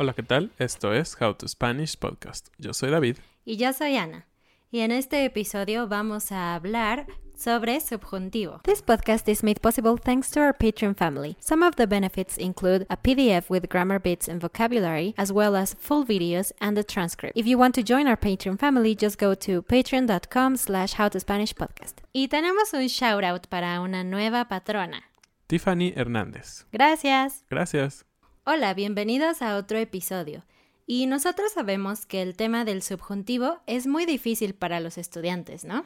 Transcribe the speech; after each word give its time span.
Hola, 0.00 0.12
¿qué 0.12 0.22
tal? 0.22 0.52
Esto 0.60 0.94
es 0.94 1.20
How 1.20 1.34
to 1.34 1.48
Spanish 1.48 1.96
Podcast. 1.98 2.50
Yo 2.56 2.72
soy 2.72 2.92
David. 2.92 3.16
Y 3.44 3.56
yo 3.56 3.72
soy 3.72 3.96
Ana. 3.96 4.28
Y 4.70 4.78
en 4.82 4.92
este 4.92 5.24
episodio 5.24 5.88
vamos 5.88 6.30
a 6.30 6.54
hablar 6.54 7.08
sobre 7.36 7.80
subjuntivo. 7.80 8.60
This 8.62 8.80
podcast 8.80 9.28
is 9.28 9.42
made 9.42 9.60
possible 9.60 9.96
thanks 9.96 10.30
to 10.30 10.40
our 10.40 10.56
Patreon 10.56 10.94
family. 10.94 11.36
Some 11.40 11.66
of 11.66 11.74
the 11.74 11.88
benefits 11.88 12.38
include 12.38 12.86
a 12.88 12.96
PDF 12.96 13.50
with 13.50 13.68
grammar 13.68 14.00
bits 14.00 14.28
and 14.28 14.40
vocabulary, 14.40 15.14
as 15.16 15.32
well 15.32 15.56
as 15.56 15.74
full 15.74 16.04
videos 16.04 16.52
and 16.60 16.78
a 16.78 16.84
transcript. 16.84 17.36
If 17.36 17.48
you 17.48 17.58
want 17.58 17.74
to 17.74 17.82
join 17.82 18.06
our 18.06 18.16
Patreon 18.16 18.60
family, 18.60 18.94
just 18.94 19.18
go 19.18 19.34
to 19.34 19.62
patreon.com 19.62 20.58
slash 20.58 20.94
howtospanishpodcast. 20.94 22.02
Y 22.12 22.28
tenemos 22.28 22.72
un 22.72 22.86
shout 22.86 23.24
out 23.24 23.48
para 23.48 23.80
una 23.80 24.04
nueva 24.04 24.46
patrona. 24.46 25.02
Tiffany 25.48 25.92
Hernández. 25.96 26.66
Gracias. 26.70 27.42
Gracias. 27.50 28.07
Hola, 28.50 28.72
bienvenidos 28.72 29.42
a 29.42 29.58
otro 29.58 29.76
episodio. 29.76 30.42
Y 30.86 31.04
nosotros 31.04 31.52
sabemos 31.52 32.06
que 32.06 32.22
el 32.22 32.34
tema 32.34 32.64
del 32.64 32.80
subjuntivo 32.80 33.58
es 33.66 33.86
muy 33.86 34.06
difícil 34.06 34.54
para 34.54 34.80
los 34.80 34.96
estudiantes, 34.96 35.66
¿no? 35.66 35.84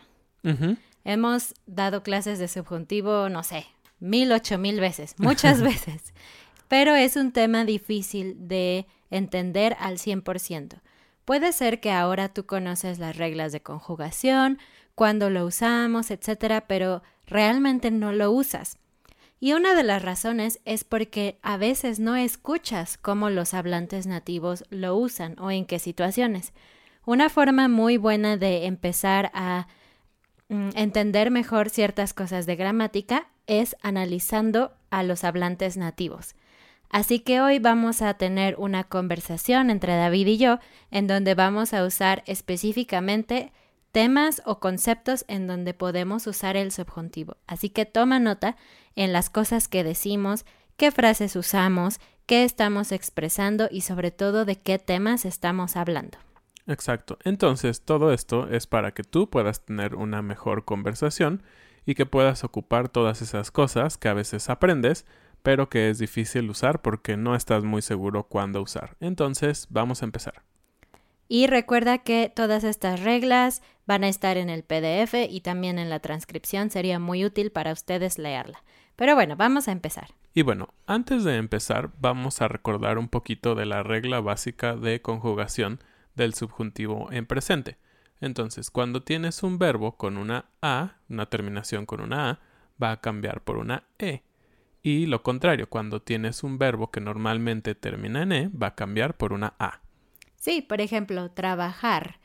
Hemos 1.02 1.54
dado 1.66 2.04
clases 2.04 2.38
de 2.38 2.46
subjuntivo, 2.46 3.28
no 3.28 3.42
sé, 3.42 3.66
mil, 3.98 4.30
ocho 4.30 4.58
mil 4.58 4.78
veces, 4.78 5.16
muchas 5.18 5.60
veces. 5.70 6.14
Pero 6.68 6.94
es 6.94 7.16
un 7.16 7.32
tema 7.32 7.64
difícil 7.64 8.36
de 8.46 8.86
entender 9.10 9.76
al 9.80 9.98
100%. 9.98 10.82
Puede 11.24 11.50
ser 11.50 11.80
que 11.80 11.90
ahora 11.90 12.28
tú 12.28 12.46
conoces 12.46 13.00
las 13.00 13.16
reglas 13.16 13.50
de 13.50 13.60
conjugación, 13.60 14.60
cuándo 14.94 15.30
lo 15.30 15.46
usamos, 15.46 16.12
etcétera, 16.12 16.68
pero 16.68 17.02
realmente 17.26 17.90
no 17.90 18.12
lo 18.12 18.30
usas. 18.30 18.78
Y 19.42 19.54
una 19.54 19.74
de 19.74 19.82
las 19.82 20.02
razones 20.02 20.60
es 20.64 20.84
porque 20.84 21.40
a 21.42 21.56
veces 21.56 21.98
no 21.98 22.14
escuchas 22.14 22.96
cómo 22.96 23.28
los 23.28 23.54
hablantes 23.54 24.06
nativos 24.06 24.64
lo 24.70 24.94
usan 24.94 25.34
o 25.40 25.50
en 25.50 25.64
qué 25.66 25.80
situaciones. 25.80 26.52
Una 27.04 27.28
forma 27.28 27.66
muy 27.66 27.96
buena 27.96 28.36
de 28.36 28.66
empezar 28.66 29.32
a 29.34 29.66
mm, 30.48 30.68
entender 30.76 31.32
mejor 31.32 31.70
ciertas 31.70 32.14
cosas 32.14 32.46
de 32.46 32.54
gramática 32.54 33.26
es 33.48 33.74
analizando 33.82 34.74
a 34.90 35.02
los 35.02 35.24
hablantes 35.24 35.76
nativos. 35.76 36.36
Así 36.88 37.18
que 37.18 37.40
hoy 37.40 37.58
vamos 37.58 38.00
a 38.00 38.14
tener 38.14 38.54
una 38.58 38.84
conversación 38.84 39.70
entre 39.70 39.96
David 39.96 40.28
y 40.28 40.36
yo 40.38 40.60
en 40.92 41.08
donde 41.08 41.34
vamos 41.34 41.74
a 41.74 41.84
usar 41.84 42.22
específicamente 42.26 43.50
temas 43.92 44.42
o 44.44 44.58
conceptos 44.58 45.24
en 45.28 45.46
donde 45.46 45.74
podemos 45.74 46.26
usar 46.26 46.56
el 46.56 46.72
subjuntivo. 46.72 47.36
Así 47.46 47.68
que 47.70 47.86
toma 47.86 48.18
nota 48.18 48.56
en 48.96 49.12
las 49.12 49.30
cosas 49.30 49.68
que 49.68 49.84
decimos, 49.84 50.44
qué 50.76 50.90
frases 50.90 51.36
usamos, 51.36 52.00
qué 52.26 52.44
estamos 52.44 52.90
expresando 52.90 53.68
y 53.70 53.82
sobre 53.82 54.10
todo 54.10 54.44
de 54.44 54.56
qué 54.56 54.78
temas 54.78 55.24
estamos 55.24 55.76
hablando. 55.76 56.18
Exacto. 56.66 57.18
Entonces, 57.24 57.82
todo 57.82 58.12
esto 58.12 58.48
es 58.48 58.66
para 58.66 58.92
que 58.92 59.02
tú 59.02 59.28
puedas 59.28 59.64
tener 59.64 59.94
una 59.94 60.22
mejor 60.22 60.64
conversación 60.64 61.42
y 61.84 61.94
que 61.94 62.06
puedas 62.06 62.44
ocupar 62.44 62.88
todas 62.88 63.20
esas 63.20 63.50
cosas 63.50 63.98
que 63.98 64.08
a 64.08 64.14
veces 64.14 64.48
aprendes, 64.48 65.04
pero 65.42 65.68
que 65.68 65.90
es 65.90 65.98
difícil 65.98 66.48
usar 66.48 66.80
porque 66.80 67.16
no 67.16 67.34
estás 67.34 67.64
muy 67.64 67.82
seguro 67.82 68.24
cuándo 68.24 68.62
usar. 68.62 68.96
Entonces, 69.00 69.66
vamos 69.70 70.02
a 70.02 70.06
empezar. 70.06 70.42
Y 71.34 71.46
recuerda 71.46 71.96
que 71.96 72.28
todas 72.28 72.62
estas 72.62 73.00
reglas 73.00 73.62
van 73.86 74.04
a 74.04 74.08
estar 74.08 74.36
en 74.36 74.50
el 74.50 74.64
PDF 74.64 75.14
y 75.30 75.40
también 75.40 75.78
en 75.78 75.88
la 75.88 75.98
transcripción. 75.98 76.68
Sería 76.68 76.98
muy 76.98 77.24
útil 77.24 77.50
para 77.50 77.72
ustedes 77.72 78.18
leerla. 78.18 78.62
Pero 78.96 79.14
bueno, 79.14 79.34
vamos 79.34 79.66
a 79.66 79.72
empezar. 79.72 80.08
Y 80.34 80.42
bueno, 80.42 80.74
antes 80.86 81.24
de 81.24 81.38
empezar, 81.38 81.90
vamos 81.98 82.42
a 82.42 82.48
recordar 82.48 82.98
un 82.98 83.08
poquito 83.08 83.54
de 83.54 83.64
la 83.64 83.82
regla 83.82 84.20
básica 84.20 84.76
de 84.76 85.00
conjugación 85.00 85.80
del 86.16 86.34
subjuntivo 86.34 87.10
en 87.10 87.24
presente. 87.24 87.78
Entonces, 88.20 88.70
cuando 88.70 89.02
tienes 89.02 89.42
un 89.42 89.58
verbo 89.58 89.96
con 89.96 90.18
una 90.18 90.50
A, 90.60 90.96
una 91.08 91.30
terminación 91.30 91.86
con 91.86 92.02
una 92.02 92.28
A, 92.28 92.40
va 92.82 92.90
a 92.90 93.00
cambiar 93.00 93.40
por 93.40 93.56
una 93.56 93.84
E. 93.98 94.22
Y 94.82 95.06
lo 95.06 95.22
contrario, 95.22 95.66
cuando 95.70 96.02
tienes 96.02 96.42
un 96.42 96.58
verbo 96.58 96.90
que 96.90 97.00
normalmente 97.00 97.74
termina 97.74 98.20
en 98.20 98.32
E, 98.32 98.50
va 98.50 98.66
a 98.66 98.74
cambiar 98.74 99.16
por 99.16 99.32
una 99.32 99.54
A. 99.58 99.80
Sí, 100.42 100.60
por 100.60 100.80
ejemplo, 100.80 101.30
trabajar. 101.30 102.18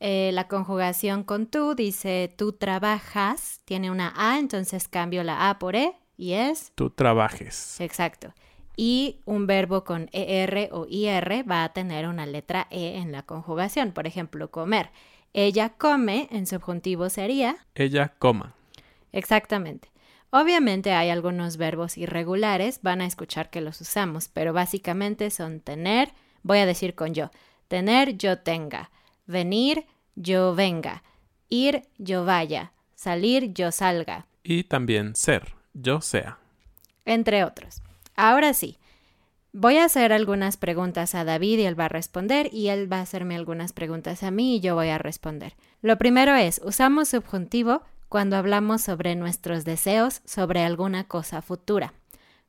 Eh, 0.00 0.30
la 0.32 0.48
conjugación 0.48 1.22
con 1.22 1.46
tú 1.46 1.74
dice 1.74 2.32
tú 2.34 2.52
trabajas, 2.54 3.60
tiene 3.66 3.90
una 3.90 4.14
A, 4.16 4.38
entonces 4.38 4.88
cambio 4.88 5.22
la 5.22 5.50
A 5.50 5.58
por 5.58 5.76
E 5.76 5.92
y 6.16 6.32
es 6.32 6.72
Tú 6.76 6.88
trabajes. 6.88 7.78
exacto. 7.78 8.32
Y 8.74 9.20
un 9.26 9.46
verbo 9.46 9.84
con 9.84 10.08
ER 10.12 10.70
o 10.72 10.86
IR 10.88 11.44
va 11.50 11.62
a 11.62 11.74
tener 11.74 12.08
una 12.08 12.24
letra 12.24 12.68
E 12.70 12.96
en 12.96 13.12
la 13.12 13.24
conjugación. 13.24 13.92
Por 13.92 14.06
ejemplo, 14.06 14.50
comer. 14.50 14.90
Ella 15.34 15.68
come, 15.68 16.26
en 16.30 16.46
subjuntivo 16.46 17.10
sería 17.10 17.58
Ella 17.74 18.14
coma. 18.18 18.54
Exactamente. 19.12 19.90
Obviamente 20.30 20.92
hay 20.92 21.10
algunos 21.10 21.58
verbos 21.58 21.98
irregulares, 21.98 22.80
van 22.80 23.02
a 23.02 23.06
escuchar 23.06 23.50
que 23.50 23.60
los 23.60 23.78
usamos, 23.82 24.28
pero 24.28 24.54
básicamente 24.54 25.28
son 25.28 25.60
tener, 25.60 26.14
voy 26.42 26.58
a 26.60 26.66
decir 26.66 26.94
con 26.94 27.12
yo, 27.12 27.30
tener, 27.68 28.16
yo 28.16 28.38
tenga, 28.38 28.90
venir, 29.26 29.86
yo 30.16 30.54
venga, 30.54 31.02
ir, 31.48 31.84
yo 31.98 32.24
vaya, 32.24 32.72
salir, 32.94 33.52
yo 33.52 33.70
salga, 33.70 34.26
Y 34.42 34.64
también 34.64 35.14
ser, 35.14 35.54
yo 35.74 36.00
sea. 36.00 36.38
entre 37.04 37.44
otros. 37.44 37.82
Ahora 38.16 38.52
sí, 38.54 38.78
voy 39.52 39.76
a 39.76 39.84
hacer 39.84 40.12
algunas 40.12 40.56
preguntas 40.56 41.14
a 41.14 41.24
David 41.24 41.58
y 41.60 41.64
él 41.64 41.78
va 41.78 41.84
a 41.84 41.88
responder 41.88 42.48
y 42.52 42.68
él 42.68 42.90
va 42.90 42.98
a 42.98 43.02
hacerme 43.02 43.36
algunas 43.36 43.72
preguntas 43.72 44.22
a 44.22 44.30
mí 44.30 44.56
y 44.56 44.60
yo 44.60 44.74
voy 44.74 44.88
a 44.88 44.98
responder. 44.98 45.54
Lo 45.82 45.96
primero 45.98 46.34
es, 46.34 46.60
usamos 46.64 47.08
subjuntivo 47.10 47.82
cuando 48.08 48.36
hablamos 48.36 48.82
sobre 48.82 49.14
nuestros 49.14 49.64
deseos 49.64 50.22
sobre 50.24 50.62
alguna 50.62 51.04
cosa 51.04 51.42
futura. 51.42 51.92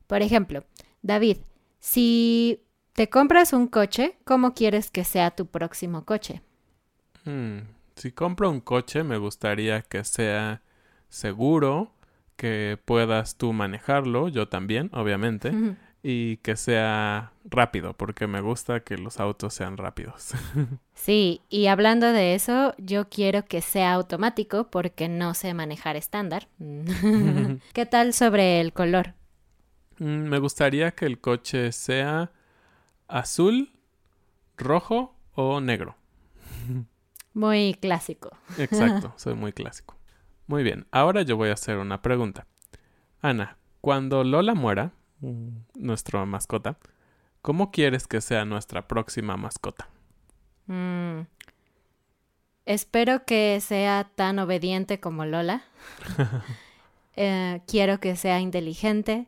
Por 0.06 0.22
ejemplo, 0.22 0.64
David, 1.02 1.36
si 1.78 2.62
te 2.94 3.08
compras 3.10 3.52
un 3.52 3.66
coche, 3.66 4.18
¿cómo 4.24 4.54
quieres 4.54 4.90
que 4.90 5.04
sea 5.04 5.30
tu 5.32 5.46
próximo 5.46 6.04
coche? 6.04 6.42
Hmm, 7.24 7.60
Si 7.96 8.12
compro 8.12 8.50
un 8.50 8.60
coche, 8.60 9.04
me 9.04 9.18
gustaría 9.18 9.82
que 9.82 10.04
sea 10.04 10.62
seguro, 11.08 11.92
que 12.36 12.78
puedas 12.84 13.36
tú 13.36 13.52
manejarlo, 13.52 14.28
yo 14.28 14.48
también, 14.48 14.90
obviamente, 14.94 15.58
y 16.02 16.38
que 16.38 16.56
sea 16.56 17.32
rápido, 17.44 17.94
porque 17.96 18.26
me 18.26 18.40
gusta 18.40 18.80
que 18.80 18.96
los 18.96 19.20
autos 19.20 19.52
sean 19.54 19.76
rápidos. 19.76 20.32
Sí, 20.94 21.40
y 21.48 21.66
hablando 21.66 22.12
de 22.12 22.34
eso, 22.34 22.74
yo 22.78 23.08
quiero 23.08 23.44
que 23.46 23.62
sea 23.62 23.94
automático 23.94 24.70
porque 24.70 25.08
no 25.08 25.34
sé 25.34 25.54
manejar 25.54 25.96
estándar. 25.96 26.48
¿Qué 27.72 27.86
tal 27.86 28.12
sobre 28.12 28.60
el 28.60 28.72
color? 28.72 29.14
Mm, 29.98 30.28
me 30.28 30.38
gustaría 30.38 30.92
que 30.92 31.06
el 31.06 31.20
coche 31.20 31.72
sea 31.72 32.32
azul, 33.10 33.72
rojo 34.56 35.14
o 35.34 35.60
negro. 35.60 35.96
Muy 37.34 37.74
clásico. 37.80 38.30
Exacto, 38.58 39.12
soy 39.16 39.34
muy 39.34 39.52
clásico. 39.52 39.96
Muy 40.46 40.62
bien, 40.62 40.86
ahora 40.90 41.22
yo 41.22 41.36
voy 41.36 41.50
a 41.50 41.54
hacer 41.54 41.78
una 41.78 42.02
pregunta. 42.02 42.46
Ana, 43.20 43.58
cuando 43.80 44.24
Lola 44.24 44.54
muera, 44.54 44.92
mm, 45.20 45.48
nuestra 45.74 46.24
mascota, 46.24 46.78
¿cómo 47.42 47.70
quieres 47.70 48.06
que 48.06 48.20
sea 48.20 48.44
nuestra 48.44 48.88
próxima 48.88 49.36
mascota? 49.36 49.88
Mm. 50.66 51.26
Espero 52.66 53.24
que 53.24 53.60
sea 53.60 54.10
tan 54.14 54.38
obediente 54.38 55.00
como 55.00 55.24
Lola. 55.24 55.62
Eh, 57.16 57.60
quiero 57.66 58.00
que 58.00 58.16
sea 58.16 58.40
inteligente. 58.40 59.26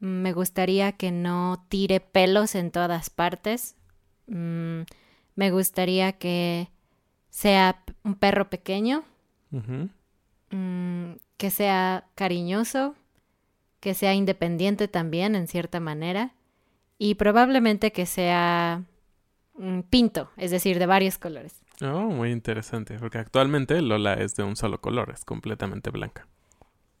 Me 0.00 0.32
gustaría 0.32 0.92
que 0.92 1.10
no 1.10 1.64
tire 1.68 2.00
pelos 2.00 2.54
en 2.54 2.70
todas 2.70 3.10
partes. 3.10 3.76
Mm, 4.26 4.82
me 5.34 5.50
gustaría 5.50 6.12
que 6.12 6.68
sea 7.30 7.82
un 8.04 8.14
perro 8.14 8.50
pequeño, 8.50 9.04
mm, 9.50 11.12
que 11.36 11.50
sea 11.50 12.06
cariñoso, 12.14 12.94
que 13.80 13.94
sea 13.94 14.14
independiente 14.14 14.88
también 14.88 15.34
en 15.34 15.48
cierta 15.48 15.80
manera 15.80 16.34
y 16.98 17.14
probablemente 17.14 17.92
que 17.92 18.06
sea 18.06 18.84
mm, 19.54 19.80
pinto, 19.82 20.30
es 20.36 20.50
decir, 20.50 20.78
de 20.78 20.86
varios 20.86 21.18
colores. 21.18 21.62
Oh, 21.80 22.08
muy 22.08 22.32
interesante, 22.32 22.98
porque 22.98 23.18
actualmente 23.18 23.80
Lola 23.80 24.14
es 24.14 24.34
de 24.34 24.42
un 24.42 24.56
solo 24.56 24.80
color, 24.80 25.10
es 25.14 25.24
completamente 25.24 25.90
blanca. 25.90 26.26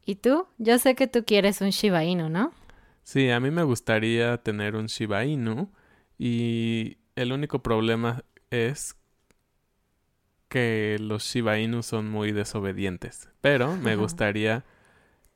¿Y 0.04 0.14
tú? 0.16 0.46
Yo 0.58 0.78
sé 0.78 0.94
que 0.94 1.08
tú 1.08 1.24
quieres 1.24 1.60
un 1.60 1.70
Shiba 1.70 2.04
Inu, 2.04 2.28
¿no? 2.28 2.52
Sí, 3.08 3.30
a 3.30 3.40
mí 3.40 3.50
me 3.50 3.62
gustaría 3.62 4.36
tener 4.42 4.76
un 4.76 4.84
Shiba 4.84 5.24
Inu 5.24 5.72
y 6.18 6.98
el 7.16 7.32
único 7.32 7.62
problema 7.62 8.22
es 8.50 8.96
que 10.48 10.96
los 11.00 11.24
Shiba 11.24 11.58
Inu 11.58 11.82
son 11.82 12.10
muy 12.10 12.32
desobedientes, 12.32 13.30
pero 13.40 13.76
me 13.76 13.96
gustaría 13.96 14.64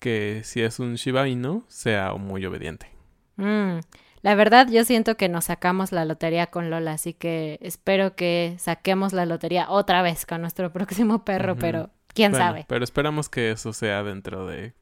que 0.01 0.43
si 0.45 0.63
es 0.63 0.81
un 0.81 0.97
Shiba 0.97 1.29
Inu 1.29 1.65
sea 1.69 2.15
muy 2.15 2.47
obediente. 2.47 2.89
Mm, 3.37 3.81
La 4.23 4.35
verdad, 4.37 4.69
yo 4.71 4.85
siento 4.85 5.17
que 5.17 5.29
nos 5.29 5.47
sacamos 5.47 5.91
la 5.93 6.05
lotería 6.05 6.47
con 6.49 6.71
Lola, 6.71 6.93
así 6.93 7.13
que 7.15 7.59
espero 7.61 8.15
que 8.15 8.55
saquemos 8.59 9.13
la 9.13 9.27
lotería 9.27 9.69
otra 9.71 10.03
vez 10.03 10.27
con 10.27 10.41
nuestro 10.43 10.73
próximo 10.73 11.25
perro, 11.25 11.57
pero 11.59 11.91
quién 12.15 12.33
Bueno, 12.33 12.47
sabe. 12.47 12.69
Pero 12.69 12.85
esperamos 12.85 13.29
que 13.29 13.51
eso 13.51 13.73
sea 13.73 14.03
dentro 14.05 14.47
de 14.47 14.75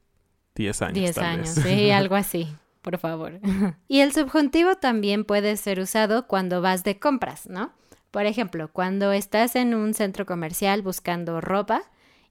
10 0.55 0.81
años. 0.83 0.93
10 0.93 1.15
tal 1.15 1.25
años, 1.25 1.55
vez. 1.55 1.65
sí, 1.65 1.91
algo 1.91 2.15
así, 2.15 2.59
por 2.81 2.97
favor. 2.97 3.39
y 3.87 3.99
el 3.99 4.13
subjuntivo 4.13 4.75
también 4.75 5.25
puede 5.25 5.57
ser 5.57 5.79
usado 5.79 6.27
cuando 6.27 6.61
vas 6.61 6.83
de 6.83 6.99
compras, 6.99 7.47
¿no? 7.47 7.73
Por 8.11 8.25
ejemplo, 8.25 8.69
cuando 8.71 9.13
estás 9.13 9.55
en 9.55 9.73
un 9.73 9.93
centro 9.93 10.25
comercial 10.25 10.81
buscando 10.81 11.39
ropa 11.39 11.83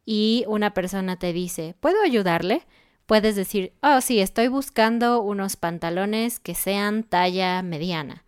y 0.05 0.44
una 0.47 0.75
persona 0.75 1.19
te 1.19 1.32
dice, 1.32 1.75
¿puedo 1.81 2.02
ayudarle? 2.02 2.67
Puedes 3.06 3.35
decir, 3.35 3.73
oh, 3.82 4.00
sí, 4.00 4.20
estoy 4.20 4.49
buscando 4.49 5.23
unos 5.23 5.56
pantalones 5.56 6.38
que 6.38 6.55
sean 6.55 7.03
talla 7.03 7.62
mediana. 7.62 8.25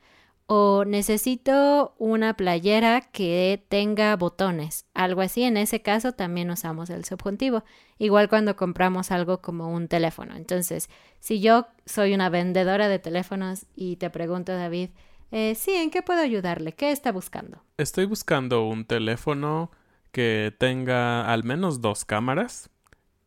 O 0.46 0.84
necesito 0.84 1.94
una 1.98 2.34
playera 2.34 3.00
que 3.00 3.64
tenga 3.68 4.14
botones. 4.16 4.86
Algo 4.92 5.20
así, 5.20 5.44
en 5.44 5.56
ese 5.56 5.82
caso 5.82 6.12
también 6.12 6.50
usamos 6.50 6.90
el 6.90 7.04
subjuntivo. 7.04 7.64
Igual 7.98 8.28
cuando 8.28 8.56
compramos 8.56 9.10
algo 9.10 9.40
como 9.40 9.72
un 9.72 9.88
teléfono. 9.88 10.36
Entonces, 10.36 10.90
si 11.20 11.40
yo 11.40 11.66
soy 11.86 12.12
una 12.14 12.28
vendedora 12.28 12.88
de 12.88 12.98
teléfonos 12.98 13.66
y 13.74 13.96
te 13.96 14.10
pregunto, 14.10 14.52
David, 14.52 14.90
eh, 15.30 15.54
sí, 15.54 15.70
¿en 15.72 15.90
qué 15.90 16.02
puedo 16.02 16.20
ayudarle? 16.20 16.72
¿Qué 16.72 16.92
está 16.92 17.10
buscando? 17.10 17.62
Estoy 17.78 18.04
buscando 18.04 18.66
un 18.66 18.84
teléfono 18.84 19.70
que 20.10 20.54
tenga 20.58 21.32
al 21.32 21.42
menos 21.42 21.80
dos 21.80 22.04
cámaras 22.04 22.68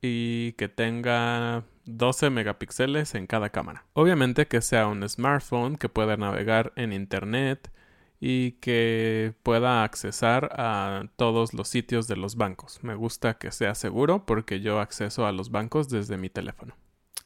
y 0.01 0.51
que 0.53 0.69
tenga 0.69 1.63
12 1.85 2.29
megapíxeles 2.29 3.15
en 3.15 3.27
cada 3.27 3.49
cámara. 3.49 3.85
Obviamente 3.93 4.47
que 4.47 4.61
sea 4.61 4.87
un 4.87 5.07
smartphone 5.07 5.77
que 5.77 5.89
pueda 5.89 6.17
navegar 6.17 6.73
en 6.75 6.93
internet 6.93 7.71
y 8.19 8.53
que 8.53 9.33
pueda 9.43 9.83
accesar 9.83 10.49
a 10.57 11.09
todos 11.15 11.53
los 11.53 11.67
sitios 11.67 12.07
de 12.07 12.15
los 12.15 12.35
bancos. 12.37 12.83
Me 12.83 12.95
gusta 12.95 13.37
que 13.37 13.51
sea 13.51 13.75
seguro 13.75 14.25
porque 14.25 14.61
yo 14.61 14.79
acceso 14.79 15.27
a 15.27 15.31
los 15.31 15.51
bancos 15.51 15.89
desde 15.89 16.17
mi 16.17 16.29
teléfono. 16.29 16.75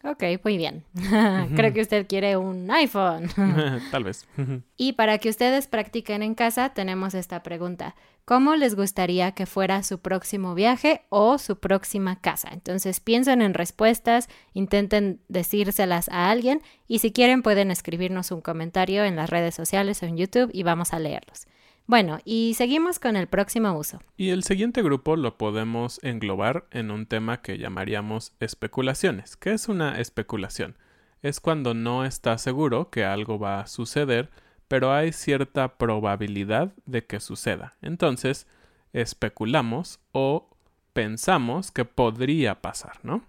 Ok, 0.04 0.24
muy 0.44 0.58
bien. 0.58 0.86
Creo 1.56 1.74
que 1.74 1.82
usted 1.82 2.08
quiere 2.08 2.38
un 2.38 2.72
iPhone. 2.72 3.30
Tal 3.92 4.04
vez. 4.04 4.28
Y 4.82 4.94
para 4.94 5.18
que 5.18 5.28
ustedes 5.28 5.68
practiquen 5.68 6.24
en 6.24 6.36
casa, 6.36 6.70
tenemos 6.70 7.14
esta 7.14 7.44
pregunta. 7.44 7.96
¿Cómo 8.30 8.56
les 8.56 8.76
gustaría 8.76 9.31
que 9.31 9.48
fuera 9.48 9.81
su 9.81 10.02
próximo 10.02 10.54
viaje 10.54 11.02
o 11.10 11.40
su 11.40 11.58
próxima 11.58 12.22
casa? 12.22 12.50
Entonces 12.52 13.00
piensen 13.00 13.42
en 13.42 13.56
respuestas, 13.56 14.30
intenten 14.54 15.20
decírselas 15.30 16.10
a 16.10 16.30
alguien 16.30 16.62
y 16.88 17.00
si 17.00 17.12
quieren 17.12 17.42
pueden 17.42 17.72
escribirnos 17.72 18.30
un 18.30 18.42
comentario 18.42 19.04
en 19.04 19.16
las 19.16 19.31
redes 19.31 19.56
sociales 19.56 20.04
o 20.04 20.06
en 20.06 20.16
YouTube 20.16 20.52
y 20.54 20.62
vamos 20.62 20.94
a 20.94 21.00
leerlos. 21.00 21.48
Bueno, 21.88 22.20
y 22.24 22.54
seguimos 22.56 23.00
con 23.00 23.16
el 23.16 23.26
próximo 23.26 23.76
uso. 23.76 24.00
Y 24.16 24.30
el 24.30 24.44
siguiente 24.44 24.84
grupo 24.84 25.16
lo 25.16 25.40
podemos 25.40 26.00
englobar 26.04 26.68
en 26.70 26.92
un 26.92 27.08
tema 27.08 27.42
que 27.42 27.58
llamaríamos 27.58 28.34
especulaciones. 28.40 29.38
¿Qué 29.38 29.54
es 29.54 29.68
una 29.68 30.00
especulación? 30.00 30.78
Es 31.24 31.40
cuando 31.40 31.74
no 31.74 32.06
está 32.06 32.38
seguro 32.38 32.92
que 32.92 33.06
algo 33.06 33.40
va 33.40 33.62
a 33.62 33.66
suceder, 33.66 34.30
pero 34.69 34.94
hay 34.94 35.12
cierta 35.12 35.68
probabilidad 35.75 36.71
de 36.86 37.06
que 37.06 37.19
suceda. 37.19 37.74
Entonces, 37.81 38.48
especulamos 38.94 40.00
o 40.13 40.48
pensamos 40.94 41.72
que 41.72 41.84
podría 41.84 42.62
pasar, 42.62 43.00
¿no? 43.03 43.24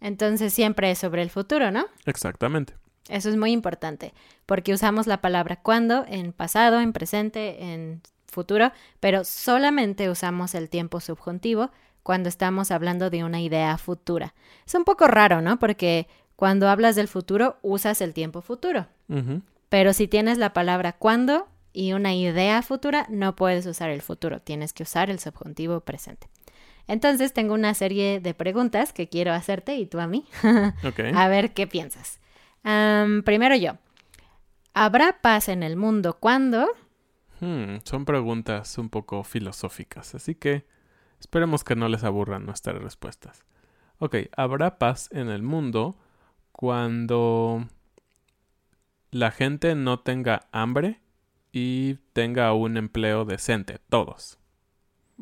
Entonces 0.00 0.52
siempre 0.52 0.90
es 0.90 0.98
sobre 0.98 1.22
el 1.22 1.30
futuro, 1.30 1.70
¿no? 1.70 1.86
Exactamente. 2.04 2.74
Eso 3.08 3.30
es 3.30 3.36
muy 3.36 3.52
importante, 3.52 4.12
porque 4.44 4.72
usamos 4.74 5.06
la 5.06 5.20
palabra 5.20 5.56
cuando 5.56 6.04
en 6.06 6.32
pasado, 6.32 6.80
en 6.80 6.92
presente, 6.92 7.72
en 7.72 8.02
futuro, 8.26 8.72
pero 9.00 9.24
solamente 9.24 10.10
usamos 10.10 10.54
el 10.54 10.68
tiempo 10.68 11.00
subjuntivo 11.00 11.70
cuando 12.02 12.28
estamos 12.28 12.70
hablando 12.70 13.08
de 13.10 13.22
una 13.22 13.40
idea 13.40 13.78
futura. 13.78 14.34
Es 14.66 14.74
un 14.74 14.84
poco 14.84 15.06
raro, 15.06 15.40
¿no? 15.42 15.58
Porque 15.58 16.08
cuando 16.34 16.68
hablas 16.68 16.96
del 16.96 17.06
futuro 17.06 17.58
usas 17.62 18.00
el 18.00 18.14
tiempo 18.14 18.40
futuro, 18.40 18.86
Ujú. 19.08 19.42
Pero 19.72 19.94
si 19.94 20.06
tienes 20.06 20.36
la 20.36 20.52
palabra 20.52 20.92
cuando 20.92 21.48
y 21.72 21.94
una 21.94 22.12
idea 22.14 22.60
futura, 22.60 23.06
no 23.08 23.34
puedes 23.34 23.64
usar 23.64 23.88
el 23.88 24.02
futuro, 24.02 24.42
tienes 24.42 24.74
que 24.74 24.82
usar 24.82 25.08
el 25.08 25.18
subjuntivo 25.18 25.80
presente. 25.80 26.28
Entonces 26.86 27.32
tengo 27.32 27.54
una 27.54 27.72
serie 27.72 28.20
de 28.20 28.34
preguntas 28.34 28.92
que 28.92 29.08
quiero 29.08 29.32
hacerte 29.32 29.76
y 29.76 29.86
tú 29.86 29.98
a 29.98 30.06
mí. 30.06 30.26
Ok. 30.84 31.00
A 31.14 31.26
ver 31.28 31.54
qué 31.54 31.66
piensas. 31.66 32.20
Primero 32.62 33.56
yo. 33.56 33.78
¿Habrá 34.74 35.22
paz 35.22 35.48
en 35.48 35.62
el 35.62 35.78
mundo 35.78 36.18
cuando? 36.20 36.68
Hmm, 37.40 37.76
son 37.82 38.04
preguntas 38.04 38.76
un 38.76 38.90
poco 38.90 39.24
filosóficas, 39.24 40.14
así 40.14 40.34
que 40.34 40.66
esperemos 41.18 41.64
que 41.64 41.76
no 41.76 41.88
les 41.88 42.04
aburran 42.04 42.44
nuestras 42.44 42.76
respuestas. 42.76 43.42
Ok, 44.00 44.16
¿habrá 44.36 44.78
paz 44.78 45.08
en 45.12 45.30
el 45.30 45.42
mundo 45.42 45.96
cuando 46.52 47.66
la 49.12 49.30
gente 49.30 49.76
no 49.76 50.00
tenga 50.00 50.48
hambre 50.50 51.00
y 51.52 51.98
tenga 52.12 52.52
un 52.54 52.76
empleo 52.76 53.24
decente? 53.24 53.78
Todos. 53.88 54.38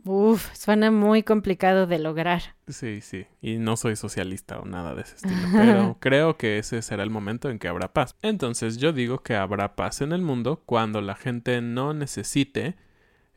Uf, 0.04 0.54
suena 0.54 0.90
muy 0.90 1.22
complicado 1.22 1.86
de 1.86 1.98
lograr. 1.98 2.56
Sí, 2.68 3.00
sí, 3.02 3.26
y 3.42 3.58
no 3.58 3.76
soy 3.76 3.96
socialista 3.96 4.58
o 4.60 4.64
nada 4.64 4.94
de 4.94 5.02
ese 5.02 5.16
estilo, 5.16 5.48
pero 5.52 5.98
creo 6.00 6.38
que 6.38 6.58
ese 6.58 6.80
será 6.80 7.02
el 7.02 7.10
momento 7.10 7.50
en 7.50 7.58
que 7.58 7.68
habrá 7.68 7.92
paz. 7.92 8.16
Entonces 8.22 8.78
yo 8.78 8.92
digo 8.92 9.22
que 9.22 9.34
habrá 9.34 9.76
paz 9.76 10.00
en 10.00 10.12
el 10.12 10.22
mundo 10.22 10.62
cuando 10.64 11.02
la 11.02 11.16
gente 11.16 11.60
no 11.60 11.92
necesite 11.92 12.76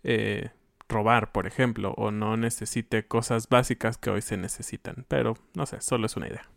eh, 0.04 0.52
robar, 0.88 1.32
por 1.32 1.48
ejemplo, 1.48 1.94
o 1.98 2.12
no 2.12 2.38
necesite 2.38 3.08
cosas 3.08 3.50
básicas 3.50 3.98
que 3.98 4.12
hoy 4.12 4.22
se 4.22 4.38
necesitan, 4.38 5.06
pero 5.08 5.36
no 5.56 5.66
sé, 5.66 5.82
solo 5.82 6.06
es 6.06 6.16
una 6.16 6.28
idea. 6.28 6.48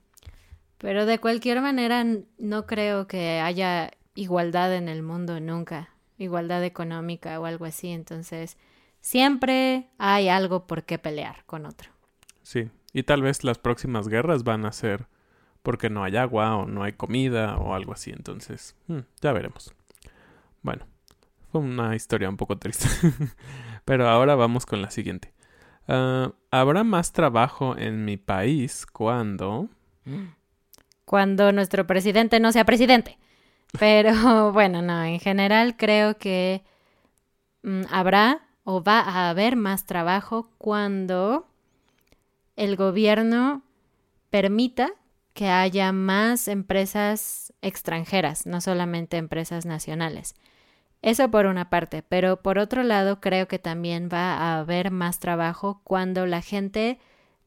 Pero 0.78 1.06
de 1.06 1.18
cualquier 1.18 1.60
manera 1.60 2.04
no 2.38 2.66
creo 2.66 3.06
que 3.06 3.40
haya 3.40 3.90
igualdad 4.14 4.74
en 4.74 4.88
el 4.88 5.02
mundo 5.02 5.40
nunca. 5.40 5.90
Igualdad 6.18 6.64
económica 6.64 7.38
o 7.40 7.46
algo 7.46 7.64
así. 7.64 7.88
Entonces, 7.88 8.56
siempre 9.00 9.88
hay 9.98 10.28
algo 10.28 10.66
por 10.66 10.84
qué 10.84 10.98
pelear 10.98 11.44
con 11.46 11.66
otro. 11.66 11.90
Sí, 12.42 12.70
y 12.92 13.02
tal 13.02 13.22
vez 13.22 13.44
las 13.44 13.58
próximas 13.58 14.08
guerras 14.08 14.44
van 14.44 14.64
a 14.66 14.72
ser 14.72 15.06
porque 15.62 15.90
no 15.90 16.04
hay 16.04 16.16
agua 16.16 16.56
o 16.56 16.66
no 16.66 16.84
hay 16.84 16.92
comida 16.92 17.56
o 17.58 17.74
algo 17.74 17.92
así. 17.92 18.10
Entonces, 18.10 18.76
hmm, 18.86 19.00
ya 19.20 19.32
veremos. 19.32 19.74
Bueno, 20.62 20.86
fue 21.50 21.60
una 21.60 21.94
historia 21.96 22.28
un 22.28 22.36
poco 22.36 22.58
triste. 22.58 22.88
Pero 23.84 24.08
ahora 24.08 24.34
vamos 24.34 24.66
con 24.66 24.82
la 24.82 24.90
siguiente. 24.90 25.32
Ah, 25.88 26.32
¿Habrá 26.50 26.84
más 26.84 27.12
trabajo 27.12 27.76
en 27.76 28.04
mi 28.04 28.16
país 28.16 28.86
cuando... 28.86 29.68
Cuando 31.06 31.52
nuestro 31.52 31.86
presidente 31.86 32.38
no 32.40 32.52
sea 32.52 32.66
presidente. 32.66 33.16
Pero 33.78 34.52
bueno, 34.52 34.82
no, 34.82 35.02
en 35.04 35.18
general 35.20 35.76
creo 35.78 36.18
que 36.18 36.62
mm, 37.62 37.84
habrá 37.90 38.42
o 38.64 38.82
va 38.82 39.00
a 39.00 39.30
haber 39.30 39.56
más 39.56 39.86
trabajo 39.86 40.50
cuando 40.58 41.46
el 42.56 42.76
gobierno 42.76 43.62
permita 44.30 44.90
que 45.34 45.48
haya 45.48 45.92
más 45.92 46.48
empresas 46.48 47.52
extranjeras, 47.62 48.46
no 48.46 48.60
solamente 48.60 49.18
empresas 49.18 49.66
nacionales. 49.66 50.34
Eso 51.02 51.30
por 51.30 51.46
una 51.46 51.70
parte, 51.70 52.02
pero 52.02 52.42
por 52.42 52.58
otro 52.58 52.82
lado 52.82 53.20
creo 53.20 53.46
que 53.46 53.58
también 53.58 54.08
va 54.12 54.34
a 54.34 54.58
haber 54.58 54.90
más 54.90 55.20
trabajo 55.20 55.80
cuando 55.84 56.26
la 56.26 56.40
gente 56.42 56.98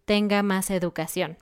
tenga 0.05 0.43
más 0.43 0.69
educación. 0.69 1.37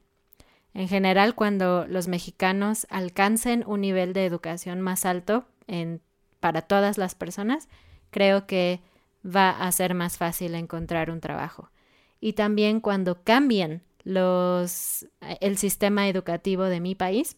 En 0.77 0.88
general, 0.88 1.34
cuando 1.34 1.88
los 1.88 2.07
mexicanos 2.07 2.86
alcancen 2.91 3.63
un 3.65 3.81
nivel 3.81 4.13
de 4.13 4.27
educación 4.27 4.79
más 4.79 5.05
alto 5.05 5.48
en, 5.65 6.03
para 6.39 6.62
todas 6.62 7.00
las 7.00 7.15
personas, 7.15 7.67
creo 8.12 8.46
que 8.46 8.79
va 9.25 9.50
a 9.50 9.72
ser 9.72 9.96
más 9.96 10.19
fácil 10.19 10.53
encontrar 10.53 11.10
un 11.10 11.19
trabajo. 11.19 11.72
Y 12.19 12.34
también 12.34 12.79
cuando 12.79 13.24
cambien 13.24 13.81
los, 14.03 15.07
el 15.41 15.57
sistema 15.57 16.07
educativo 16.10 16.65
de 16.65 16.79
mi 16.79 16.93
país, 16.93 17.38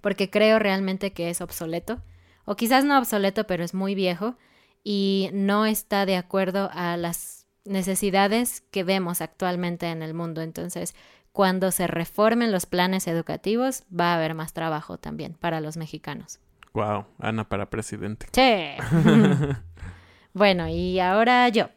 porque 0.00 0.30
creo 0.30 0.58
realmente 0.58 1.12
que 1.12 1.28
es 1.28 1.42
obsoleto, 1.42 2.00
o 2.46 2.56
quizás 2.56 2.86
no 2.86 2.98
obsoleto, 2.98 3.46
pero 3.46 3.64
es 3.64 3.74
muy 3.74 3.94
viejo 3.94 4.38
y 4.82 5.28
no 5.34 5.66
está 5.66 6.06
de 6.06 6.16
acuerdo 6.16 6.70
a 6.72 6.96
las 6.96 7.46
necesidades 7.66 8.62
que 8.70 8.82
vemos 8.82 9.20
actualmente 9.20 9.90
en 9.90 10.02
el 10.02 10.14
mundo. 10.14 10.40
Entonces, 10.40 10.94
cuando 11.32 11.70
se 11.70 11.86
reformen 11.86 12.52
los 12.52 12.66
planes 12.66 13.08
educativos, 13.08 13.84
va 13.88 14.12
a 14.12 14.16
haber 14.16 14.34
más 14.34 14.52
trabajo 14.52 14.98
también 14.98 15.34
para 15.34 15.60
los 15.60 15.76
mexicanos. 15.76 16.40
Wow, 16.74 17.06
Ana 17.18 17.48
para 17.48 17.68
presidente. 17.68 18.26
Sí. 18.32 18.76
bueno, 20.34 20.68
y 20.68 21.00
ahora 21.00 21.48
yo. 21.48 21.68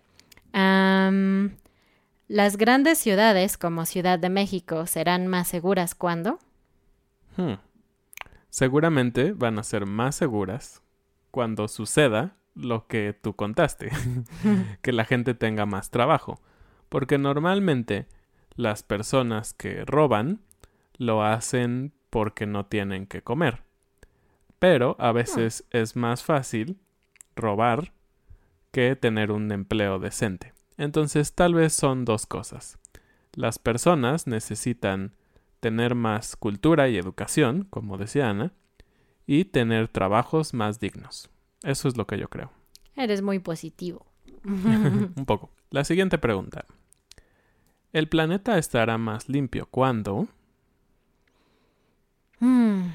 Las 2.27 2.57
grandes 2.57 2.97
ciudades 2.97 3.57
como 3.57 3.85
Ciudad 3.85 4.17
de 4.17 4.29
México 4.29 4.85
serán 4.87 5.27
más 5.27 5.47
seguras 5.47 5.95
cuando? 5.95 6.39
Hmm. 7.37 7.55
Seguramente 8.49 9.33
van 9.33 9.59
a 9.59 9.63
ser 9.63 9.85
más 9.85 10.15
seguras 10.15 10.81
cuando 11.29 11.67
suceda 11.67 12.37
lo 12.55 12.87
que 12.87 13.13
tú 13.13 13.35
contaste, 13.35 13.91
que 14.81 14.93
la 14.93 15.03
gente 15.03 15.33
tenga 15.33 15.65
más 15.65 15.91
trabajo, 15.91 16.39
porque 16.87 17.17
normalmente 17.17 18.07
las 18.55 18.83
personas 18.83 19.53
que 19.53 19.85
roban 19.85 20.41
lo 20.97 21.23
hacen 21.23 21.93
porque 22.09 22.45
no 22.45 22.65
tienen 22.65 23.05
que 23.05 23.21
comer. 23.21 23.63
Pero 24.59 24.95
a 24.99 25.11
veces 25.11 25.65
es 25.71 25.95
más 25.95 26.23
fácil 26.23 26.77
robar 27.35 27.91
que 28.71 28.95
tener 28.95 29.31
un 29.31 29.51
empleo 29.51 29.99
decente. 29.99 30.53
Entonces 30.77 31.33
tal 31.33 31.53
vez 31.53 31.73
son 31.73 32.05
dos 32.05 32.25
cosas. 32.25 32.77
Las 33.33 33.59
personas 33.59 34.27
necesitan 34.27 35.15
tener 35.59 35.95
más 35.95 36.35
cultura 36.35 36.89
y 36.89 36.97
educación, 36.97 37.67
como 37.69 37.97
decía 37.97 38.29
Ana, 38.29 38.53
y 39.27 39.45
tener 39.45 39.87
trabajos 39.87 40.53
más 40.53 40.79
dignos. 40.79 41.29
Eso 41.63 41.87
es 41.87 41.97
lo 41.97 42.05
que 42.07 42.17
yo 42.17 42.29
creo. 42.29 42.51
Eres 42.95 43.21
muy 43.21 43.39
positivo. 43.39 44.05
Un 44.45 45.25
poco. 45.25 45.51
La 45.71 45.83
siguiente 45.83 46.17
pregunta. 46.17 46.65
¿El 47.95 48.09
planeta 48.09 48.57
estará 48.57 48.97
más 48.97 49.29
limpio 49.29 49.69
cuando? 49.71 50.27
Hmm. 52.41 52.89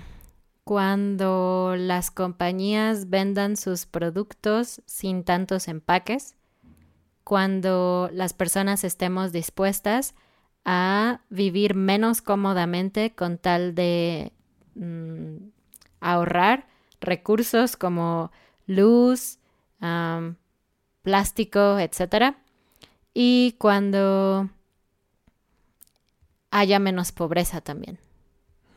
Cuando 0.63 1.75
las 1.79 2.11
compañías 2.11 3.09
vendan 3.09 3.57
sus 3.57 3.87
productos 3.87 4.83
sin 4.85 5.25
tantos 5.25 5.69
empaques 5.69 6.35
cuando 7.25 8.11
las 8.13 8.35
personas 8.35 8.85
estemos 8.85 9.33
dispuestas 9.33 10.15
a 10.67 11.23
vivir 11.31 11.75
menos 11.75 12.21
cómodamente 12.21 13.15
con 13.15 13.39
tal 13.39 13.75
de 13.75 14.35
mm, 14.75 15.37
ahorrar 16.01 16.67
recursos 17.01 17.79
como 17.79 18.31
luz, 18.67 19.39
plástico, 21.03 21.79
etc. 21.79 22.37
Y 23.15 23.57
cuando 23.57 24.51
haya 26.51 26.79
menos 26.79 27.13
pobreza 27.13 27.61
también. 27.61 27.99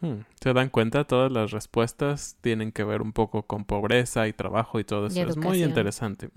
Hmm, 0.02 0.22
¿Se 0.42 0.54
dan 0.54 0.70
cuenta? 0.70 1.06
Todas 1.06 1.32
las 1.32 1.52
respuestas 1.52 2.38
tienen 2.42 2.72
que 2.72 2.84
ver 2.84 3.02
un 3.02 3.14
poco 3.14 3.44
con 3.44 3.66
pobreza 3.66 4.28
y 4.28 4.34
trabajo 4.34 4.80
y 4.80 4.84
todo 4.84 5.08
eso. 5.08 5.22
es 5.22 5.38
muy 5.38 5.64
interesante. 5.64 6.30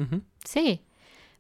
Sí. 0.45 0.83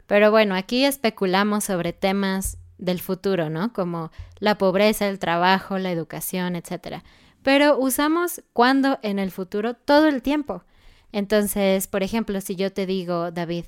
Pero 0.07 0.31
bueno, 0.31 0.55
aquí 0.55 0.85
especulamos 0.85 1.65
sobre 1.65 1.93
temas 1.93 2.59
del 2.79 3.01
futuro, 3.01 3.51
¿no? 3.51 3.73
Como 3.73 4.11
la 4.39 4.59
pobreza, 4.59 5.09
el 5.09 5.19
trabajo, 5.19 5.79
la 5.79 5.91
educación, 5.91 6.57
etc. 6.57 7.03
Pero 7.43 7.79
usamos 7.79 8.43
cuando 8.53 8.99
en 9.03 9.19
el 9.19 9.31
futuro 9.31 9.75
todo 9.75 10.09
el 10.09 10.23
tiempo. 10.23 10.65
Entonces, 11.13 11.87
por 11.87 12.03
ejemplo, 12.03 12.41
si 12.41 12.57
yo 12.57 12.73
te 12.73 12.87
digo, 12.87 13.31
David, 13.31 13.65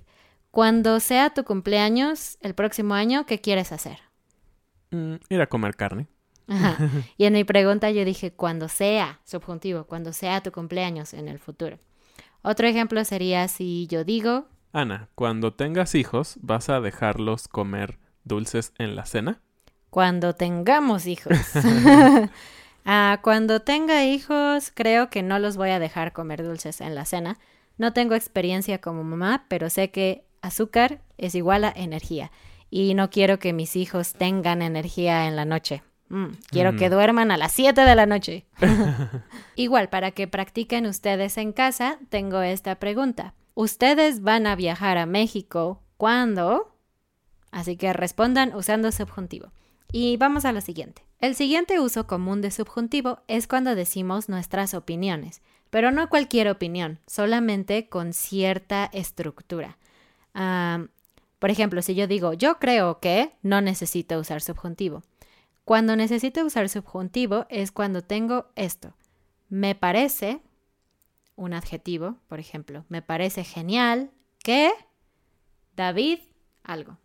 cuando 0.50 1.00
sea 1.00 1.30
tu 1.30 1.44
cumpleaños 1.44 2.38
el 2.40 2.54
próximo 2.54 2.94
año, 2.94 3.24
¿qué 3.26 3.40
quieres 3.40 3.72
hacer? 3.72 3.98
Mm, 4.90 5.14
ir 5.28 5.40
a 5.40 5.46
comer 5.46 5.76
carne. 5.76 6.08
Y 7.18 7.24
en 7.24 7.34
mi 7.34 7.44
pregunta 7.44 7.90
yo 7.90 8.04
dije, 8.04 8.32
cuando 8.32 8.68
sea, 8.68 9.20
subjuntivo, 9.24 9.84
cuando 9.84 10.12
sea 10.12 10.42
tu 10.42 10.50
cumpleaños 10.50 11.14
en 11.14 11.28
el 11.28 11.38
futuro. 11.38 11.78
Otro 12.42 12.66
ejemplo 12.66 13.04
sería 13.04 13.48
si 13.48 13.86
yo 13.88 14.04
digo, 14.04 14.46
Ana, 14.72 15.08
cuando 15.14 15.54
tengas 15.54 15.94
hijos, 15.94 16.36
¿vas 16.40 16.68
a 16.68 16.80
dejarlos 16.80 17.48
comer 17.48 17.98
dulces 18.24 18.72
en 18.78 18.96
la 18.96 19.06
cena? 19.06 19.40
Cuando 19.90 20.34
tengamos 20.34 21.06
hijos. 21.06 21.36
ah, 22.84 23.18
cuando 23.22 23.60
tenga 23.60 24.04
hijos, 24.04 24.70
creo 24.74 25.08
que 25.08 25.22
no 25.22 25.38
los 25.38 25.56
voy 25.56 25.70
a 25.70 25.78
dejar 25.78 26.12
comer 26.12 26.44
dulces 26.44 26.80
en 26.80 26.94
la 26.94 27.06
cena. 27.06 27.38
No 27.78 27.92
tengo 27.92 28.14
experiencia 28.14 28.80
como 28.80 29.04
mamá, 29.04 29.46
pero 29.48 29.70
sé 29.70 29.90
que 29.90 30.24
azúcar 30.42 31.00
es 31.16 31.34
igual 31.34 31.64
a 31.64 31.72
energía. 31.74 32.30
Y 32.70 32.92
no 32.92 33.08
quiero 33.08 33.38
que 33.38 33.54
mis 33.54 33.74
hijos 33.76 34.12
tengan 34.12 34.60
energía 34.60 35.26
en 35.26 35.36
la 35.36 35.46
noche. 35.46 35.82
Mm, 36.08 36.28
quiero 36.50 36.76
que 36.76 36.88
mm. 36.88 36.92
duerman 36.92 37.30
a 37.30 37.36
las 37.36 37.52
7 37.52 37.80
de 37.80 37.94
la 37.94 38.06
noche. 38.06 38.46
Igual, 39.56 39.88
para 39.88 40.10
que 40.10 40.28
practiquen 40.28 40.86
ustedes 40.86 41.36
en 41.38 41.52
casa, 41.52 41.98
tengo 42.08 42.42
esta 42.42 42.76
pregunta. 42.76 43.34
Ustedes 43.54 44.22
van 44.22 44.46
a 44.46 44.56
viajar 44.56 44.98
a 44.98 45.06
México 45.06 45.82
cuando... 45.96 46.74
Así 47.50 47.76
que 47.76 47.92
respondan 47.92 48.54
usando 48.54 48.92
subjuntivo. 48.92 49.52
Y 49.90 50.16
vamos 50.18 50.44
a 50.44 50.52
lo 50.52 50.60
siguiente. 50.60 51.02
El 51.18 51.34
siguiente 51.34 51.80
uso 51.80 52.06
común 52.06 52.42
de 52.42 52.50
subjuntivo 52.50 53.20
es 53.26 53.48
cuando 53.48 53.74
decimos 53.74 54.28
nuestras 54.28 54.74
opiniones, 54.74 55.42
pero 55.70 55.90
no 55.90 56.08
cualquier 56.08 56.48
opinión, 56.48 57.00
solamente 57.06 57.88
con 57.88 58.12
cierta 58.12 58.88
estructura. 58.92 59.78
por 61.38 61.50
ejemplo, 61.50 61.82
si 61.82 61.94
yo 61.94 62.06
digo 62.06 62.34
yo 62.34 62.58
creo 62.58 63.00
que, 63.00 63.32
no 63.42 63.60
necesito 63.60 64.18
usar 64.18 64.42
subjuntivo. 64.42 65.02
Cuando 65.68 65.96
necesito 65.96 66.42
usar 66.46 66.70
subjuntivo 66.70 67.44
es 67.50 67.72
cuando 67.72 68.00
tengo 68.00 68.46
esto. 68.56 68.94
Me 69.50 69.74
parece, 69.74 70.40
un 71.36 71.52
adjetivo, 71.52 72.16
por 72.26 72.40
ejemplo, 72.40 72.86
me 72.88 73.02
parece 73.02 73.44
genial 73.44 74.10
que 74.42 74.70
David 75.76 76.20
algo. 76.62 76.96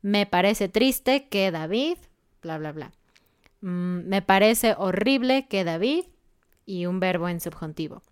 Me 0.00 0.26
parece 0.26 0.68
triste 0.68 1.26
que 1.26 1.50
David, 1.50 1.98
bla, 2.40 2.58
bla, 2.58 2.70
bla. 2.70 2.92
Mm, 3.62 4.06
me 4.06 4.22
parece 4.22 4.76
horrible 4.78 5.48
que 5.48 5.64
David 5.64 6.04
y 6.66 6.86
un 6.86 7.00
verbo 7.00 7.28
en 7.28 7.40
subjuntivo. 7.40 8.02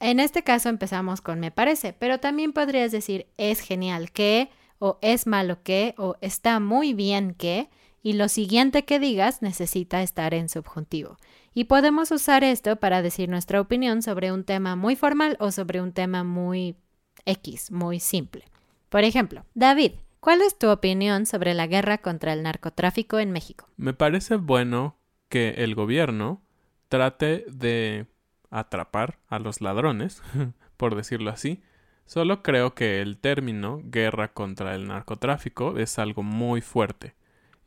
En 0.00 0.20
este 0.20 0.42
caso 0.42 0.70
empezamos 0.70 1.20
con 1.20 1.38
me 1.38 1.50
parece, 1.50 1.92
pero 1.92 2.18
también 2.18 2.54
podrías 2.54 2.92
decir 2.92 3.26
es 3.36 3.60
genial 3.60 4.10
que 4.10 4.48
o 4.78 4.96
es 5.02 5.26
malo 5.26 5.62
que 5.62 5.94
o 5.98 6.16
está 6.22 6.60
muy 6.60 6.94
bien 6.94 7.34
que 7.34 7.68
y 8.06 8.12
lo 8.12 8.28
siguiente 8.28 8.84
que 8.84 9.00
digas 9.00 9.42
necesita 9.42 10.00
estar 10.00 10.32
en 10.32 10.48
subjuntivo. 10.48 11.16
Y 11.52 11.64
podemos 11.64 12.12
usar 12.12 12.44
esto 12.44 12.76
para 12.76 13.02
decir 13.02 13.28
nuestra 13.28 13.60
opinión 13.60 14.00
sobre 14.00 14.30
un 14.30 14.44
tema 14.44 14.76
muy 14.76 14.94
formal 14.94 15.36
o 15.40 15.50
sobre 15.50 15.80
un 15.80 15.90
tema 15.90 16.22
muy 16.22 16.76
X, 17.24 17.72
muy 17.72 17.98
simple. 17.98 18.44
Por 18.90 19.02
ejemplo, 19.02 19.44
David, 19.54 19.94
¿Cuál 20.20 20.42
es 20.42 20.56
tu 20.58 20.70
opinión 20.70 21.26
sobre 21.26 21.54
la 21.54 21.66
guerra 21.66 21.98
contra 21.98 22.32
el 22.32 22.42
narcotráfico 22.42 23.18
en 23.18 23.32
México? 23.32 23.68
Me 23.76 23.92
parece 23.92 24.36
bueno 24.36 24.96
que 25.28 25.50
el 25.58 25.74
gobierno 25.74 26.42
trate 26.88 27.44
de 27.48 28.06
atrapar 28.50 29.18
a 29.28 29.38
los 29.40 29.60
ladrones, 29.60 30.22
por 30.76 30.94
decirlo 30.94 31.30
así, 31.30 31.60
solo 32.06 32.42
creo 32.42 32.74
que 32.74 33.00
el 33.02 33.18
término 33.18 33.80
guerra 33.84 34.32
contra 34.32 34.76
el 34.76 34.86
narcotráfico 34.88 35.76
es 35.76 35.98
algo 35.98 36.22
muy 36.22 36.60
fuerte 36.60 37.14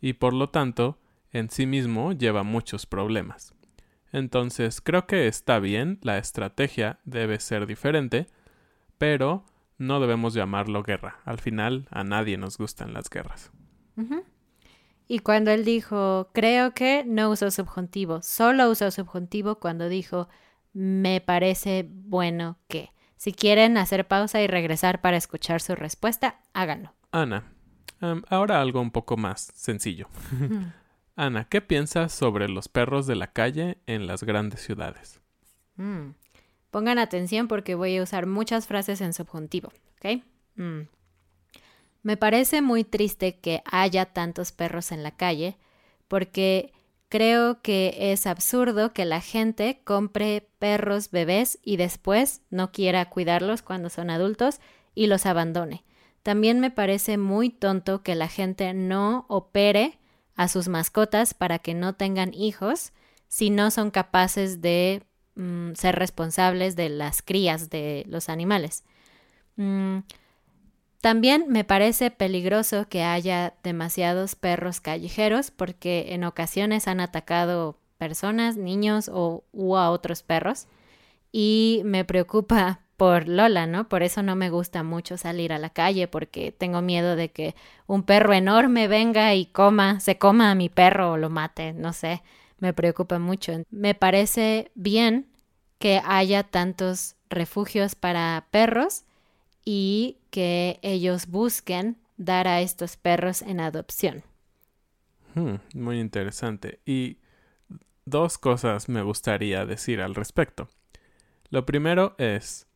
y 0.01 0.13
por 0.13 0.33
lo 0.33 0.49
tanto 0.49 0.99
en 1.31 1.49
sí 1.49 1.65
mismo 1.65 2.13
lleva 2.13 2.43
muchos 2.43 2.85
problemas. 2.85 3.53
Entonces 4.11 4.81
creo 4.81 5.05
que 5.05 5.27
está 5.27 5.59
bien, 5.59 5.99
la 6.01 6.17
estrategia 6.17 6.99
debe 7.05 7.39
ser 7.39 7.67
diferente, 7.67 8.27
pero 8.97 9.45
no 9.77 9.99
debemos 9.99 10.33
llamarlo 10.33 10.83
guerra. 10.83 11.19
Al 11.25 11.39
final 11.39 11.87
a 11.91 12.03
nadie 12.03 12.37
nos 12.37 12.57
gustan 12.57 12.93
las 12.93 13.09
guerras. 13.09 13.51
Y 15.07 15.19
cuando 15.19 15.51
él 15.51 15.65
dijo, 15.65 16.29
creo 16.33 16.73
que 16.73 17.03
no 17.05 17.29
usó 17.29 17.51
subjuntivo, 17.51 18.21
solo 18.21 18.69
usó 18.69 18.91
subjuntivo 18.91 19.55
cuando 19.55 19.89
dijo, 19.89 20.29
me 20.73 21.21
parece 21.21 21.87
bueno 21.89 22.57
que. 22.67 22.91
Si 23.17 23.33
quieren 23.33 23.77
hacer 23.77 24.07
pausa 24.07 24.41
y 24.41 24.47
regresar 24.47 25.01
para 25.01 25.17
escuchar 25.17 25.61
su 25.61 25.75
respuesta, 25.75 26.39
háganlo. 26.53 26.93
Ana, 27.11 27.51
ahora 28.29 28.61
algo 28.61 28.81
un 28.81 28.91
poco 28.91 29.17
más 29.17 29.51
sencillo. 29.55 30.07
Ana, 31.15 31.45
¿qué 31.49 31.61
piensas 31.61 32.13
sobre 32.13 32.47
los 32.47 32.69
perros 32.69 33.05
de 33.05 33.15
la 33.15 33.27
calle 33.27 33.77
en 33.87 34.07
las 34.07 34.23
grandes 34.23 34.61
ciudades? 34.61 35.19
Mm. 35.75 36.11
Pongan 36.71 36.99
atención 36.99 37.47
porque 37.47 37.75
voy 37.75 37.97
a 37.97 38.03
usar 38.03 38.25
muchas 38.25 38.67
frases 38.67 39.01
en 39.01 39.13
subjuntivo, 39.13 39.71
¿ok? 39.97 40.23
Mm. 40.55 40.81
Me 42.03 42.15
parece 42.15 42.61
muy 42.61 42.83
triste 42.83 43.37
que 43.39 43.61
haya 43.65 44.05
tantos 44.05 44.51
perros 44.51 44.91
en 44.91 45.03
la 45.03 45.11
calle 45.11 45.57
porque 46.07 46.71
creo 47.09 47.61
que 47.61 48.13
es 48.13 48.25
absurdo 48.25 48.93
que 48.93 49.03
la 49.03 49.19
gente 49.19 49.81
compre 49.83 50.47
perros 50.59 51.11
bebés 51.11 51.59
y 51.63 51.77
después 51.77 52.41
no 52.49 52.71
quiera 52.71 53.09
cuidarlos 53.09 53.61
cuando 53.61 53.89
son 53.89 54.09
adultos 54.09 54.59
y 54.95 55.07
los 55.07 55.25
abandone. 55.25 55.83
También 56.23 56.59
me 56.59 56.71
parece 56.71 57.17
muy 57.17 57.49
tonto 57.49 58.03
que 58.03 58.15
la 58.15 58.27
gente 58.27 58.73
no 58.73 59.25
opere 59.29 59.99
a 60.35 60.47
sus 60.47 60.67
mascotas 60.67 61.33
para 61.33 61.59
que 61.59 61.73
no 61.73 61.95
tengan 61.95 62.33
hijos 62.33 62.93
si 63.27 63.49
no 63.49 63.71
son 63.71 63.91
capaces 63.91 64.61
de 64.61 65.03
mm, 65.35 65.73
ser 65.73 65.95
responsables 65.95 66.75
de 66.75 66.89
las 66.89 67.21
crías 67.21 67.69
de 67.69 68.05
los 68.07 68.29
animales. 68.29 68.83
Mm, 69.55 69.99
también 71.01 71.45
me 71.47 71.63
parece 71.63 72.11
peligroso 72.11 72.87
que 72.89 73.03
haya 73.03 73.53
demasiados 73.63 74.35
perros 74.35 74.81
callejeros 74.81 75.51
porque 75.51 76.13
en 76.13 76.25
ocasiones 76.25 76.87
han 76.87 76.99
atacado 76.99 77.77
personas, 77.97 78.57
niños 78.57 79.09
o 79.13 79.43
u 79.53 79.77
a 79.77 79.91
otros 79.91 80.23
perros 80.23 80.67
y 81.31 81.81
me 81.85 82.03
preocupa 82.03 82.81
por 82.99 83.29
Lola, 83.29 83.65
¿no? 83.65 83.87
Por 83.87 84.03
eso 84.03 84.21
no 84.23 84.35
me 84.35 84.49
gusta 84.49 84.83
mucho 84.83 85.15
salir 85.15 85.53
a 85.53 85.57
la 85.57 85.69
calle, 85.69 86.09
porque 86.09 86.51
tengo 86.51 86.81
miedo 86.81 87.15
de 87.15 87.31
que 87.31 87.55
un 87.87 88.03
perro 88.03 88.33
enorme 88.33 88.89
venga 88.89 89.33
y 89.35 89.45
coma, 89.45 90.01
se 90.01 90.17
coma 90.17 90.51
a 90.51 90.55
mi 90.55 90.67
perro 90.67 91.13
o 91.13 91.17
lo 91.17 91.29
mate, 91.29 91.71
no 91.71 91.93
sé, 91.93 92.21
me 92.59 92.73
preocupa 92.73 93.17
mucho. 93.17 93.53
Me 93.71 93.95
parece 93.95 94.69
bien 94.75 95.27
que 95.79 96.01
haya 96.05 96.43
tantos 96.43 97.15
refugios 97.29 97.95
para 97.95 98.47
perros 98.51 99.05
y 99.63 100.17
que 100.29 100.77
ellos 100.81 101.27
busquen 101.27 101.95
dar 102.17 102.49
a 102.49 102.59
estos 102.59 102.97
perros 102.97 103.41
en 103.41 103.61
adopción. 103.61 104.23
Hmm, 105.35 105.55
muy 105.73 106.01
interesante. 106.01 106.81
Y 106.85 107.19
dos 108.03 108.37
cosas 108.37 108.89
me 108.89 109.03
gustaría 109.03 109.65
decir 109.65 110.01
al 110.01 110.15
respecto. 110.15 110.67
Lo 111.49 111.65
primero 111.65 112.15
es, 112.17 112.67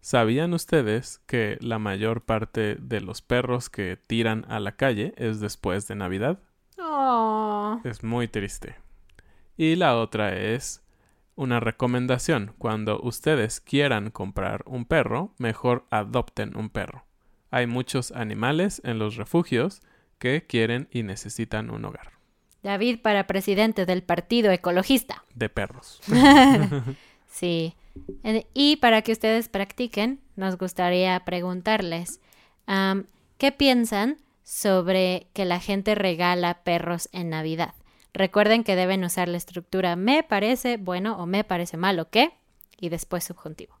¿Sabían 0.00 0.54
ustedes 0.54 1.18
que 1.26 1.58
la 1.60 1.78
mayor 1.78 2.22
parte 2.22 2.76
de 2.76 3.00
los 3.00 3.20
perros 3.20 3.68
que 3.68 3.96
tiran 3.96 4.44
a 4.48 4.60
la 4.60 4.76
calle 4.76 5.12
es 5.16 5.40
después 5.40 5.88
de 5.88 5.96
Navidad? 5.96 6.40
Oh. 6.78 7.80
Es 7.84 8.04
muy 8.04 8.28
triste. 8.28 8.76
Y 9.56 9.76
la 9.76 9.96
otra 9.96 10.36
es 10.36 10.84
una 11.34 11.60
recomendación. 11.60 12.54
Cuando 12.58 13.00
ustedes 13.00 13.60
quieran 13.60 14.10
comprar 14.10 14.62
un 14.66 14.84
perro, 14.84 15.34
mejor 15.38 15.86
adopten 15.90 16.56
un 16.56 16.70
perro. 16.70 17.04
Hay 17.50 17.66
muchos 17.66 18.12
animales 18.12 18.80
en 18.84 18.98
los 18.98 19.16
refugios 19.16 19.80
que 20.18 20.46
quieren 20.46 20.88
y 20.90 21.02
necesitan 21.02 21.70
un 21.70 21.84
hogar. 21.84 22.12
David 22.62 23.00
para 23.02 23.26
presidente 23.26 23.86
del 23.86 24.02
Partido 24.02 24.50
Ecologista. 24.50 25.24
De 25.34 25.48
perros. 25.48 26.00
sí. 27.26 27.74
Y 28.54 28.76
para 28.76 29.02
que 29.02 29.12
ustedes 29.12 29.48
practiquen, 29.48 30.20
nos 30.36 30.58
gustaría 30.58 31.18
preguntarles, 31.24 32.20
¿qué 33.38 33.52
piensan 33.52 34.18
sobre 34.44 35.28
que 35.32 35.44
la 35.44 35.60
gente 35.60 35.94
regala 35.94 36.62
perros 36.62 37.08
en 37.12 37.30
Navidad? 37.30 37.74
Recuerden 38.12 38.64
que 38.64 38.76
deben 38.76 39.04
usar 39.04 39.28
la 39.28 39.36
estructura 39.36 39.94
me 39.96 40.22
parece 40.22 40.76
bueno 40.76 41.16
o 41.18 41.26
me 41.26 41.44
parece 41.44 41.76
malo 41.76 42.10
que 42.10 42.32
y 42.80 42.88
después 42.88 43.24
subjuntivo. 43.24 43.78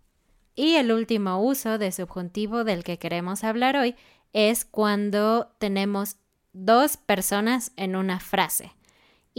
Y 0.54 0.74
el 0.74 0.92
último 0.92 1.40
uso 1.42 1.78
de 1.78 1.92
subjuntivo 1.92 2.64
del 2.64 2.84
que 2.84 2.98
queremos 2.98 3.44
hablar 3.44 3.76
hoy 3.76 3.94
es 4.32 4.64
cuando 4.64 5.52
tenemos 5.58 6.16
dos 6.52 6.96
personas 6.96 7.72
en 7.76 7.96
una 7.96 8.20
frase. 8.20 8.72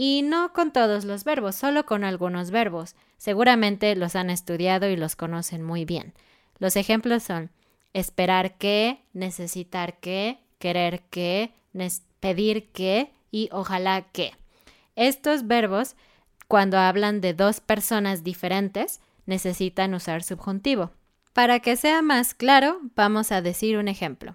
Y 0.02 0.22
no 0.22 0.54
con 0.54 0.72
todos 0.72 1.04
los 1.04 1.24
verbos, 1.24 1.56
solo 1.56 1.84
con 1.84 2.04
algunos 2.04 2.50
verbos. 2.50 2.94
Seguramente 3.18 3.94
los 3.96 4.16
han 4.16 4.30
estudiado 4.30 4.88
y 4.88 4.96
los 4.96 5.14
conocen 5.14 5.62
muy 5.62 5.84
bien. 5.84 6.14
Los 6.58 6.76
ejemplos 6.76 7.22
son 7.22 7.50
esperar 7.92 8.56
que, 8.56 9.02
necesitar 9.12 10.00
que, 10.00 10.38
querer 10.58 11.02
que, 11.10 11.52
pedir 12.18 12.70
que 12.70 13.12
y 13.30 13.50
ojalá 13.52 14.00
que. 14.10 14.32
Estos 14.96 15.46
verbos, 15.46 15.96
cuando 16.48 16.78
hablan 16.78 17.20
de 17.20 17.34
dos 17.34 17.60
personas 17.60 18.24
diferentes, 18.24 19.00
necesitan 19.26 19.92
usar 19.92 20.22
subjuntivo. 20.22 20.92
Para 21.34 21.60
que 21.60 21.76
sea 21.76 22.00
más 22.00 22.32
claro, 22.32 22.80
vamos 22.96 23.32
a 23.32 23.42
decir 23.42 23.76
un 23.76 23.86
ejemplo. 23.86 24.34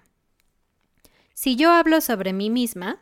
Si 1.34 1.56
yo 1.56 1.72
hablo 1.72 2.00
sobre 2.00 2.32
mí 2.32 2.50
misma, 2.50 3.00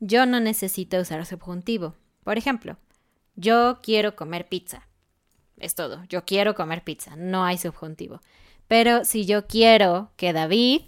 yo 0.00 0.26
no 0.26 0.40
necesito 0.40 0.98
usar 1.00 1.24
subjuntivo. 1.26 1.94
Por 2.24 2.38
ejemplo, 2.38 2.76
yo 3.34 3.80
quiero 3.82 4.16
comer 4.16 4.48
pizza. 4.48 4.88
Es 5.58 5.74
todo. 5.74 6.04
Yo 6.08 6.24
quiero 6.24 6.54
comer 6.54 6.84
pizza. 6.84 7.16
No 7.16 7.44
hay 7.44 7.58
subjuntivo. 7.58 8.20
Pero 8.68 9.04
si 9.04 9.24
yo 9.24 9.46
quiero 9.46 10.10
que 10.16 10.32
David, 10.32 10.82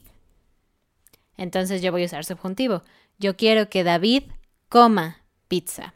entonces 1.37 1.81
yo 1.81 1.93
voy 1.93 2.03
a 2.03 2.07
usar 2.07 2.25
subjuntivo. 2.25 2.83
Yo 3.19 3.37
quiero 3.37 3.71
que 3.71 3.85
David 3.85 4.25
coma 4.69 5.25
pizza. 5.47 5.95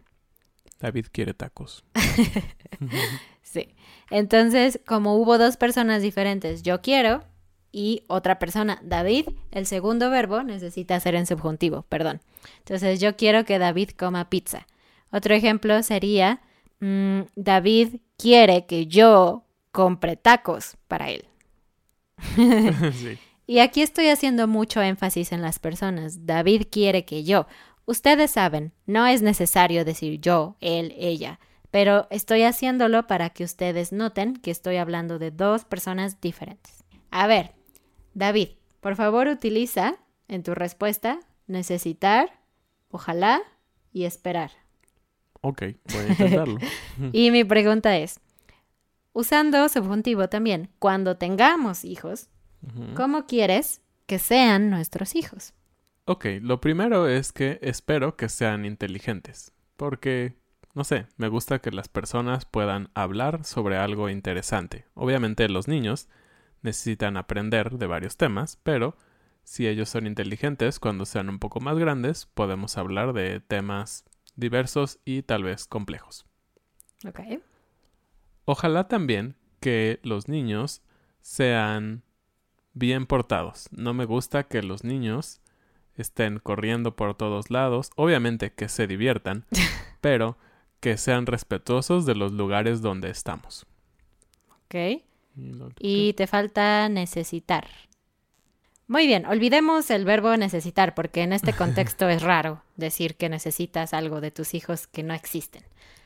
David 0.81 1.07
quiere 1.13 1.35
tacos. 1.35 1.85
sí. 3.43 3.75
Entonces, 4.11 4.81
como 4.87 5.17
hubo 5.17 5.39
dos 5.39 5.57
personas 5.57 6.03
diferentes, 6.03 6.63
yo 6.63 6.83
quiero 6.83 7.25
y 7.73 8.05
otra 8.07 8.39
persona, 8.39 8.79
David, 8.83 9.31
el 9.51 9.67
segundo 9.67 10.11
verbo 10.11 10.43
necesita 10.43 11.01
ser 11.01 11.15
en 11.15 11.27
subjuntivo, 11.27 11.83
perdón. 11.89 12.21
Entonces, 12.59 13.01
yo 13.01 13.17
quiero 13.17 13.45
que 13.45 13.59
David 13.59 13.91
coma 13.97 14.29
pizza. 14.29 14.67
Otro 15.11 15.35
ejemplo 15.35 15.83
sería, 15.83 16.43
mm, 16.81 17.23
David 17.35 17.97
quiere 18.19 18.67
que 18.67 18.87
yo 18.87 19.45
compre 19.73 20.17
tacos 20.17 20.77
para 20.87 21.11
él. 21.11 21.25
Y 23.45 23.59
aquí 23.59 23.83
estoy 23.83 24.09
haciendo 24.09 24.47
mucho 24.47 24.81
énfasis 24.81 25.33
en 25.33 25.43
las 25.43 25.59
personas. 25.59 26.27
David 26.27 26.69
quiere 26.71 27.05
que 27.05 27.25
yo. 27.25 27.47
Ustedes 27.85 28.31
saben, 28.31 28.73
no 28.87 29.07
es 29.07 29.21
necesario 29.21 29.85
decir 29.85 30.21
yo, 30.21 30.57
él, 30.61 30.95
ella, 30.97 31.41
pero 31.71 32.07
estoy 32.11 32.45
haciéndolo 32.45 33.07
para 33.07 33.31
que 33.31 33.45
ustedes 33.45 33.93
noten 33.93 34.37
que 34.37 34.53
estoy 34.53 34.77
hablando 34.77 35.19
de 35.19 35.33
dos 35.33 35.65
personas 35.65 36.21
diferentes. 36.21 36.85
A 37.11 37.27
ver, 37.27 37.53
David, 38.15 38.49
por 38.81 38.97
favor 38.97 39.29
utiliza 39.29 39.97
en 40.29 40.43
tu 40.43 40.55
respuesta 40.55 41.21
necesitar, 41.47 42.41
ojalá 42.91 43.43
y 43.93 44.05
esperar. 44.05 44.51
Ok, 45.41 45.63
voy 45.93 46.05
a 46.05 46.09
intentarlo. 46.09 46.59
y 47.13 47.31
mi 47.31 47.45
pregunta 47.45 47.97
es, 47.97 48.21
usando 49.13 49.69
subjuntivo 49.69 50.29
también, 50.29 50.71
cuando 50.79 51.17
tengamos 51.17 51.85
hijos, 51.85 52.29
¿cómo 52.95 53.27
quieres 53.27 53.81
que 54.07 54.19
sean 54.19 54.71
nuestros 54.71 55.15
hijos? 55.17 55.55
Ok, 56.05 56.27
lo 56.41 56.61
primero 56.61 57.09
es 57.09 57.33
que 57.33 57.59
espero 57.63 58.17
que 58.17 58.29
sean 58.29 58.65
inteligentes, 58.65 59.53
porque, 59.77 60.35
no 60.75 60.85
sé, 60.85 61.07
me 61.17 61.29
gusta 61.29 61.61
que 61.61 61.71
las 61.71 61.89
personas 61.89 62.45
puedan 62.45 62.91
hablar 62.95 63.45
sobre 63.45 63.77
algo 63.77 64.09
interesante. 64.09 64.87
Obviamente 64.95 65.49
los 65.49 65.69
niños 65.69 66.09
necesitan 66.63 67.17
aprender 67.17 67.71
de 67.79 67.87
varios 67.87 68.17
temas, 68.17 68.59
pero 68.63 68.97
Si 69.45 69.67
ellos 69.67 69.89
son 69.89 70.07
inteligentes, 70.07 70.79
cuando 70.79 71.05
sean 71.05 71.29
un 71.29 71.39
poco 71.39 71.61
más 71.61 71.77
grandes, 71.79 72.27
podemos 72.27 72.79
hablar 72.79 73.13
de 73.13 73.41
temas 73.41 74.05
diversos 74.37 75.01
y 75.05 75.23
tal 75.23 75.43
vez 75.43 75.67
complejos. 75.67 76.27
Ok. 77.07 77.21
Ojalá 78.45 78.89
también 78.89 79.37
que 79.61 80.01
los 80.03 80.29
niños 80.29 80.83
sean 81.21 82.03
bien 82.75 83.07
portados. 83.07 83.69
No 83.73 83.95
me 83.95 84.05
gusta 84.05 84.45
que 84.45 84.63
los 84.63 84.85
niños 84.85 85.41
estén 85.97 86.39
corriendo 86.39 86.97
por 86.97 87.15
todos 87.17 87.51
lados. 87.51 87.91
Obviamente 87.97 88.53
que 88.53 88.69
se 88.69 88.87
diviertan, 88.87 89.45
pero 90.01 90.37
que 90.81 90.97
sean 90.97 91.27
respetuosos 91.27 92.07
de 92.07 92.15
los 92.15 92.33
lugares 92.33 92.81
donde 92.83 93.11
estamos. 93.11 93.67
Ok. 94.67 95.03
Y 95.79 96.13
te 96.15 96.27
falta 96.27 96.89
necesitar. 96.89 97.67
Muy 98.89 99.07
bien, 99.07 99.25
olvidemos 99.27 99.91
el 99.91 100.05
verbo 100.05 100.37
necesitar 100.37 100.95
porque 100.95 101.23
en 101.23 101.33
este 101.33 101.53
contexto 101.57 102.09
es 102.09 102.23
raro 102.23 102.63
decir 102.77 103.17
que 103.17 103.29
necesitas 103.29 103.95
algo 103.95 104.21
de 104.21 104.31
tus 104.31 104.55
hijos 104.55 104.87
que 104.87 105.03
no 105.03 105.15
existen. 105.15 105.63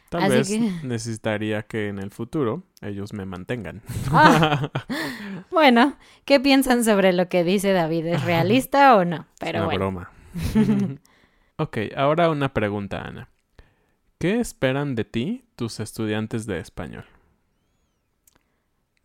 Tal 0.09 0.31
vez 0.31 0.51
necesitaría 0.85 1.63
que 1.63 1.89
en 1.89 1.99
el 1.99 2.11
futuro 2.11 2.63
ellos 2.81 3.13
me 3.13 3.25
mantengan. 3.25 3.83
Ah. 4.13 4.71
bueno, 5.51 5.97
¿qué 6.25 6.39
piensan 6.39 6.85
sobre 6.85 7.13
lo 7.13 7.29
que 7.29 7.43
dice 7.43 7.73
David? 7.73 8.07
¿Es 8.07 8.25
realista 8.25 8.97
o 8.97 9.05
no? 9.05 9.27
Pero 9.41 9.63
es 9.63 9.67
una 9.67 9.75
broma. 9.75 10.11
ok, 11.57 11.79
ahora 11.97 12.31
una 12.31 12.55
pregunta, 12.55 13.03
Ana. 13.03 13.29
¿Qué 14.19 14.39
esperan 14.39 14.95
de 14.95 15.05
ti 15.05 15.45
tus 15.57 15.81
estudiantes 15.81 16.47
de 16.47 16.61
español? 16.61 17.05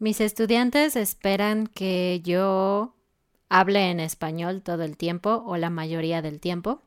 Mis 0.02 0.20
estudiantes 0.20 0.96
esperan 0.96 1.68
que 1.68 2.22
yo 2.24 2.96
hable 3.50 3.92
en 3.92 4.00
español 4.00 4.64
todo 4.64 4.82
el 4.82 4.98
tiempo 4.98 5.44
o 5.46 5.58
la 5.58 5.70
mayoría 5.70 6.24
del 6.24 6.40
tiempo. 6.40 6.82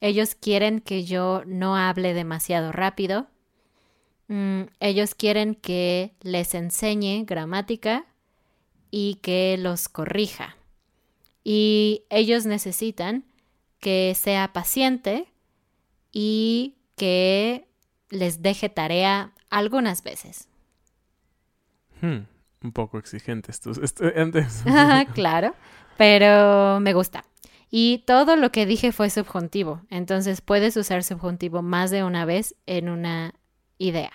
Ellos 0.00 0.34
quieren 0.34 0.80
que 0.80 1.04
yo 1.04 1.44
no 1.46 1.76
hable 1.76 2.12
demasiado 2.12 2.72
rápido. 2.72 3.28
Mm, 4.26 4.62
ellos 4.80 5.14
quieren 5.14 5.54
que 5.54 6.16
les 6.22 6.56
enseñe 6.56 7.24
gramática 7.24 8.04
y 8.90 9.20
que 9.22 9.56
los 9.56 9.88
corrija. 9.88 10.56
Y 11.44 12.02
ellos 12.10 12.46
necesitan 12.46 13.26
que 13.78 14.16
sea 14.16 14.52
paciente 14.52 15.28
y 16.10 16.74
que 16.96 17.68
les 18.08 18.42
deje 18.42 18.68
tarea 18.68 19.34
algunas 19.50 20.02
veces. 20.02 20.48
Hmm, 22.00 22.22
un 22.62 22.72
poco 22.72 22.98
exigentes 22.98 23.60
tus 23.60 23.78
estudiantes. 23.78 24.64
claro, 25.14 25.54
pero 25.96 26.80
me 26.80 26.92
gusta. 26.92 27.24
Y 27.70 28.02
todo 28.06 28.36
lo 28.36 28.50
que 28.50 28.66
dije 28.66 28.90
fue 28.90 29.10
subjuntivo, 29.10 29.82
entonces 29.90 30.40
puedes 30.40 30.76
usar 30.76 31.04
subjuntivo 31.04 31.62
más 31.62 31.90
de 31.90 32.02
una 32.02 32.24
vez 32.24 32.56
en 32.66 32.88
una 32.88 33.34
idea. 33.78 34.10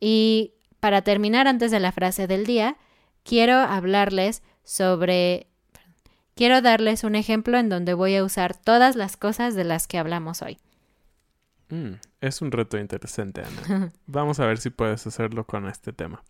Y 0.00 0.54
para 0.80 1.02
terminar 1.02 1.46
antes 1.46 1.70
de 1.70 1.78
la 1.78 1.92
frase 1.92 2.26
del 2.26 2.46
día, 2.46 2.76
quiero 3.22 3.54
hablarles 3.54 4.42
sobre... 4.64 5.46
Quiero 6.34 6.62
darles 6.62 7.04
un 7.04 7.16
ejemplo 7.16 7.58
en 7.58 7.68
donde 7.68 7.92
voy 7.92 8.16
a 8.16 8.24
usar 8.24 8.56
todas 8.56 8.96
las 8.96 9.18
cosas 9.18 9.54
de 9.54 9.64
las 9.64 9.86
que 9.86 9.98
hablamos 9.98 10.40
hoy. 10.40 10.58
Mm, 11.68 11.94
es 12.22 12.40
un 12.40 12.50
reto 12.50 12.78
interesante, 12.78 13.42
Ana. 13.42 13.92
Vamos 14.06 14.40
a 14.40 14.46
ver 14.46 14.58
si 14.58 14.70
puedes 14.70 15.06
hacerlo 15.06 15.44
con 15.44 15.68
este 15.68 15.92
tema. 15.92 16.22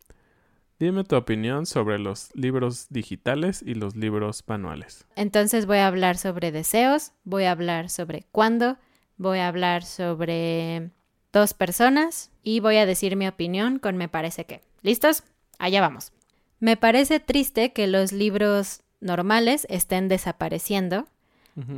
Dime 0.81 1.05
tu 1.05 1.15
opinión 1.15 1.67
sobre 1.67 1.99
los 1.99 2.35
libros 2.35 2.87
digitales 2.89 3.63
y 3.63 3.75
los 3.75 3.97
libros 3.97 4.43
manuales. 4.47 5.05
Entonces 5.15 5.67
voy 5.67 5.77
a 5.77 5.87
hablar 5.87 6.17
sobre 6.17 6.53
deseos, 6.53 7.13
voy 7.23 7.45
a 7.45 7.51
hablar 7.51 7.91
sobre 7.91 8.25
cuándo, 8.33 8.79
voy 9.19 9.41
a 9.41 9.49
hablar 9.49 9.85
sobre 9.85 10.89
dos 11.35 11.53
personas 11.53 12.31
y 12.43 12.61
voy 12.61 12.79
a 12.79 12.87
decir 12.87 13.17
mi 13.17 13.29
opinión 13.29 13.79
con 13.79 13.99
me 13.99 14.09
parece 14.09 14.47
que. 14.47 14.63
¿Listos? 14.81 15.23
Allá 15.59 15.83
vamos. 15.83 16.13
Me 16.61 16.79
parece 16.79 17.21
triste 17.21 17.75
que 17.75 17.87
los 17.87 18.13
libros 18.13 18.81
normales 19.01 19.67
estén 19.69 20.09
desapareciendo, 20.09 21.07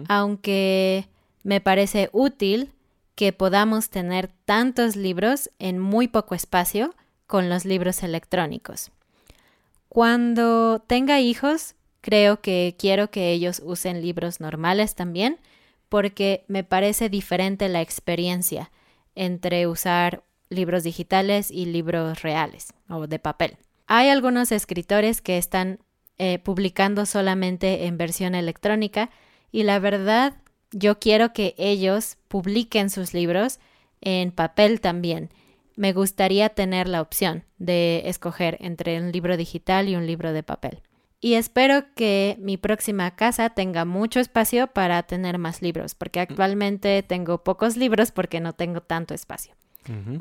aunque 0.06 1.08
me 1.42 1.60
parece 1.60 2.08
útil 2.12 2.70
que 3.16 3.32
podamos 3.32 3.90
tener 3.90 4.30
tantos 4.44 4.94
libros 4.94 5.50
en 5.58 5.80
muy 5.80 6.06
poco 6.06 6.36
espacio 6.36 6.94
con 7.32 7.48
los 7.48 7.64
libros 7.64 8.02
electrónicos. 8.02 8.90
Cuando 9.88 10.80
tenga 10.86 11.18
hijos, 11.20 11.76
creo 12.02 12.42
que 12.42 12.76
quiero 12.78 13.10
que 13.10 13.32
ellos 13.32 13.62
usen 13.64 14.02
libros 14.02 14.38
normales 14.38 14.94
también, 14.94 15.38
porque 15.88 16.44
me 16.46 16.62
parece 16.62 17.08
diferente 17.08 17.70
la 17.70 17.80
experiencia 17.80 18.70
entre 19.14 19.66
usar 19.66 20.24
libros 20.50 20.82
digitales 20.82 21.50
y 21.50 21.64
libros 21.64 22.20
reales 22.20 22.74
o 22.90 23.06
de 23.06 23.18
papel. 23.18 23.56
Hay 23.86 24.10
algunos 24.10 24.52
escritores 24.52 25.22
que 25.22 25.38
están 25.38 25.78
eh, 26.18 26.38
publicando 26.38 27.06
solamente 27.06 27.86
en 27.86 27.96
versión 27.96 28.34
electrónica 28.34 29.08
y 29.50 29.62
la 29.62 29.78
verdad 29.78 30.34
yo 30.70 30.98
quiero 30.98 31.32
que 31.32 31.54
ellos 31.56 32.18
publiquen 32.28 32.90
sus 32.90 33.14
libros 33.14 33.58
en 34.02 34.32
papel 34.32 34.82
también. 34.82 35.30
Me 35.76 35.92
gustaría 35.92 36.50
tener 36.50 36.88
la 36.88 37.00
opción 37.00 37.44
de 37.58 38.02
escoger 38.06 38.58
entre 38.60 39.00
un 39.00 39.12
libro 39.12 39.36
digital 39.36 39.88
y 39.88 39.96
un 39.96 40.06
libro 40.06 40.32
de 40.32 40.42
papel. 40.42 40.82
Y 41.20 41.34
espero 41.34 41.84
que 41.94 42.36
mi 42.40 42.56
próxima 42.56 43.14
casa 43.14 43.50
tenga 43.50 43.84
mucho 43.84 44.18
espacio 44.18 44.66
para 44.66 45.02
tener 45.04 45.38
más 45.38 45.62
libros, 45.62 45.94
porque 45.94 46.18
mm. 46.18 46.22
actualmente 46.22 47.02
tengo 47.04 47.44
pocos 47.44 47.76
libros 47.76 48.10
porque 48.10 48.40
no 48.40 48.52
tengo 48.54 48.80
tanto 48.80 49.14
espacio. 49.14 49.54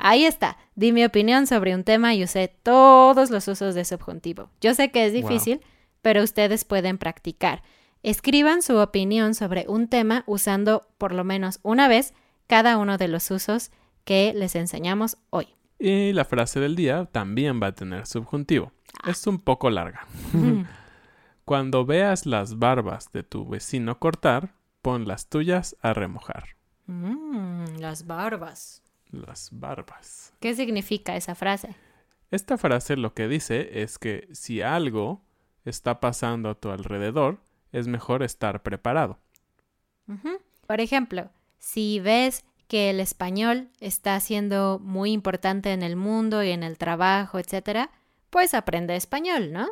Ahí 0.00 0.24
está, 0.24 0.58
di 0.74 0.90
mi 0.90 1.04
opinión 1.04 1.46
sobre 1.46 1.74
un 1.74 1.84
tema 1.84 2.14
y 2.14 2.24
usé 2.24 2.48
todos 2.48 3.30
los 3.30 3.46
usos 3.46 3.76
de 3.76 3.84
subjuntivo. 3.84 4.50
Yo 4.60 4.74
sé 4.74 4.90
que 4.90 5.06
es 5.06 5.12
difícil, 5.12 5.60
pero 6.00 6.22
ustedes 6.22 6.64
pueden 6.64 6.98
practicar. 6.98 7.62
Escriban 8.02 8.62
su 8.62 8.76
opinión 8.78 9.34
sobre 9.34 9.66
un 9.68 9.86
tema 9.86 10.24
usando 10.26 10.88
por 10.98 11.12
lo 11.12 11.22
menos 11.22 11.60
una 11.62 11.86
vez 11.86 12.12
cada 12.48 12.76
uno 12.76 12.98
de 12.98 13.06
los 13.06 13.30
usos 13.30 13.70
que 14.04 14.32
les 14.34 14.54
enseñamos 14.54 15.18
hoy. 15.30 15.48
Y 15.78 16.12
la 16.12 16.24
frase 16.24 16.60
del 16.60 16.76
día 16.76 17.06
también 17.06 17.60
va 17.62 17.68
a 17.68 17.74
tener 17.74 18.06
subjuntivo. 18.06 18.72
Ah. 19.02 19.10
Es 19.10 19.26
un 19.26 19.38
poco 19.38 19.70
larga. 19.70 20.06
Cuando 21.44 21.84
veas 21.84 22.24
las 22.24 22.58
barbas 22.58 23.10
de 23.10 23.24
tu 23.24 23.48
vecino 23.48 23.98
cortar, 23.98 24.54
pon 24.80 25.08
las 25.08 25.28
tuyas 25.28 25.76
a 25.80 25.92
remojar. 25.92 26.56
Mm, 26.86 27.78
las 27.78 28.06
barbas. 28.06 28.82
Las 29.10 29.50
barbas. 29.52 30.32
¿Qué 30.40 30.54
significa 30.54 31.16
esa 31.16 31.34
frase? 31.34 31.74
Esta 32.30 32.56
frase 32.56 32.96
lo 32.96 33.12
que 33.12 33.28
dice 33.28 33.82
es 33.82 33.98
que 33.98 34.28
si 34.32 34.62
algo 34.62 35.22
está 35.64 36.00
pasando 36.00 36.48
a 36.48 36.54
tu 36.54 36.70
alrededor, 36.70 37.40
es 37.72 37.88
mejor 37.88 38.22
estar 38.22 38.62
preparado. 38.62 39.18
Por 40.66 40.80
ejemplo, 40.80 41.30
si 41.58 42.00
ves 42.00 42.44
que 42.72 42.88
el 42.88 43.00
español 43.00 43.68
está 43.80 44.18
siendo 44.18 44.80
muy 44.82 45.12
importante 45.12 45.74
en 45.74 45.82
el 45.82 45.94
mundo 45.94 46.42
y 46.42 46.52
en 46.52 46.62
el 46.62 46.78
trabajo, 46.78 47.38
etcétera, 47.38 47.90
pues 48.30 48.54
aprende 48.54 48.96
español, 48.96 49.52
¿no? 49.52 49.68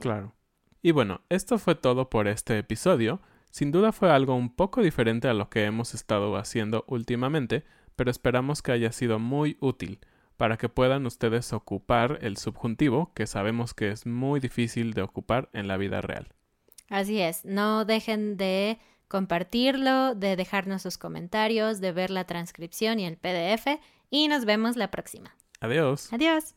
claro. 0.00 0.32
Y 0.80 0.92
bueno, 0.92 1.20
esto 1.28 1.58
fue 1.58 1.74
todo 1.74 2.08
por 2.08 2.26
este 2.26 2.56
episodio. 2.56 3.20
Sin 3.50 3.70
duda 3.72 3.92
fue 3.92 4.10
algo 4.10 4.34
un 4.36 4.48
poco 4.48 4.80
diferente 4.80 5.28
a 5.28 5.34
lo 5.34 5.50
que 5.50 5.66
hemos 5.66 5.92
estado 5.92 6.34
haciendo 6.38 6.86
últimamente, 6.88 7.64
pero 7.94 8.10
esperamos 8.10 8.62
que 8.62 8.72
haya 8.72 8.90
sido 8.90 9.18
muy 9.18 9.58
útil 9.60 10.00
para 10.38 10.56
que 10.56 10.70
puedan 10.70 11.04
ustedes 11.04 11.52
ocupar 11.52 12.20
el 12.22 12.38
subjuntivo 12.38 13.12
que 13.12 13.26
sabemos 13.26 13.74
que 13.74 13.90
es 13.90 14.06
muy 14.06 14.40
difícil 14.40 14.94
de 14.94 15.02
ocupar 15.02 15.50
en 15.52 15.68
la 15.68 15.76
vida 15.76 16.00
real. 16.00 16.28
Así 16.88 17.20
es, 17.20 17.44
no 17.44 17.84
dejen 17.84 18.38
de 18.38 18.78
compartirlo, 19.14 20.16
de 20.16 20.34
dejarnos 20.34 20.82
sus 20.82 20.98
comentarios, 20.98 21.80
de 21.80 21.92
ver 21.92 22.10
la 22.10 22.24
transcripción 22.24 22.98
y 22.98 23.06
el 23.06 23.16
PDF 23.16 23.78
y 24.10 24.26
nos 24.26 24.44
vemos 24.44 24.76
la 24.76 24.90
próxima. 24.90 25.36
Adiós. 25.60 26.12
Adiós. 26.12 26.56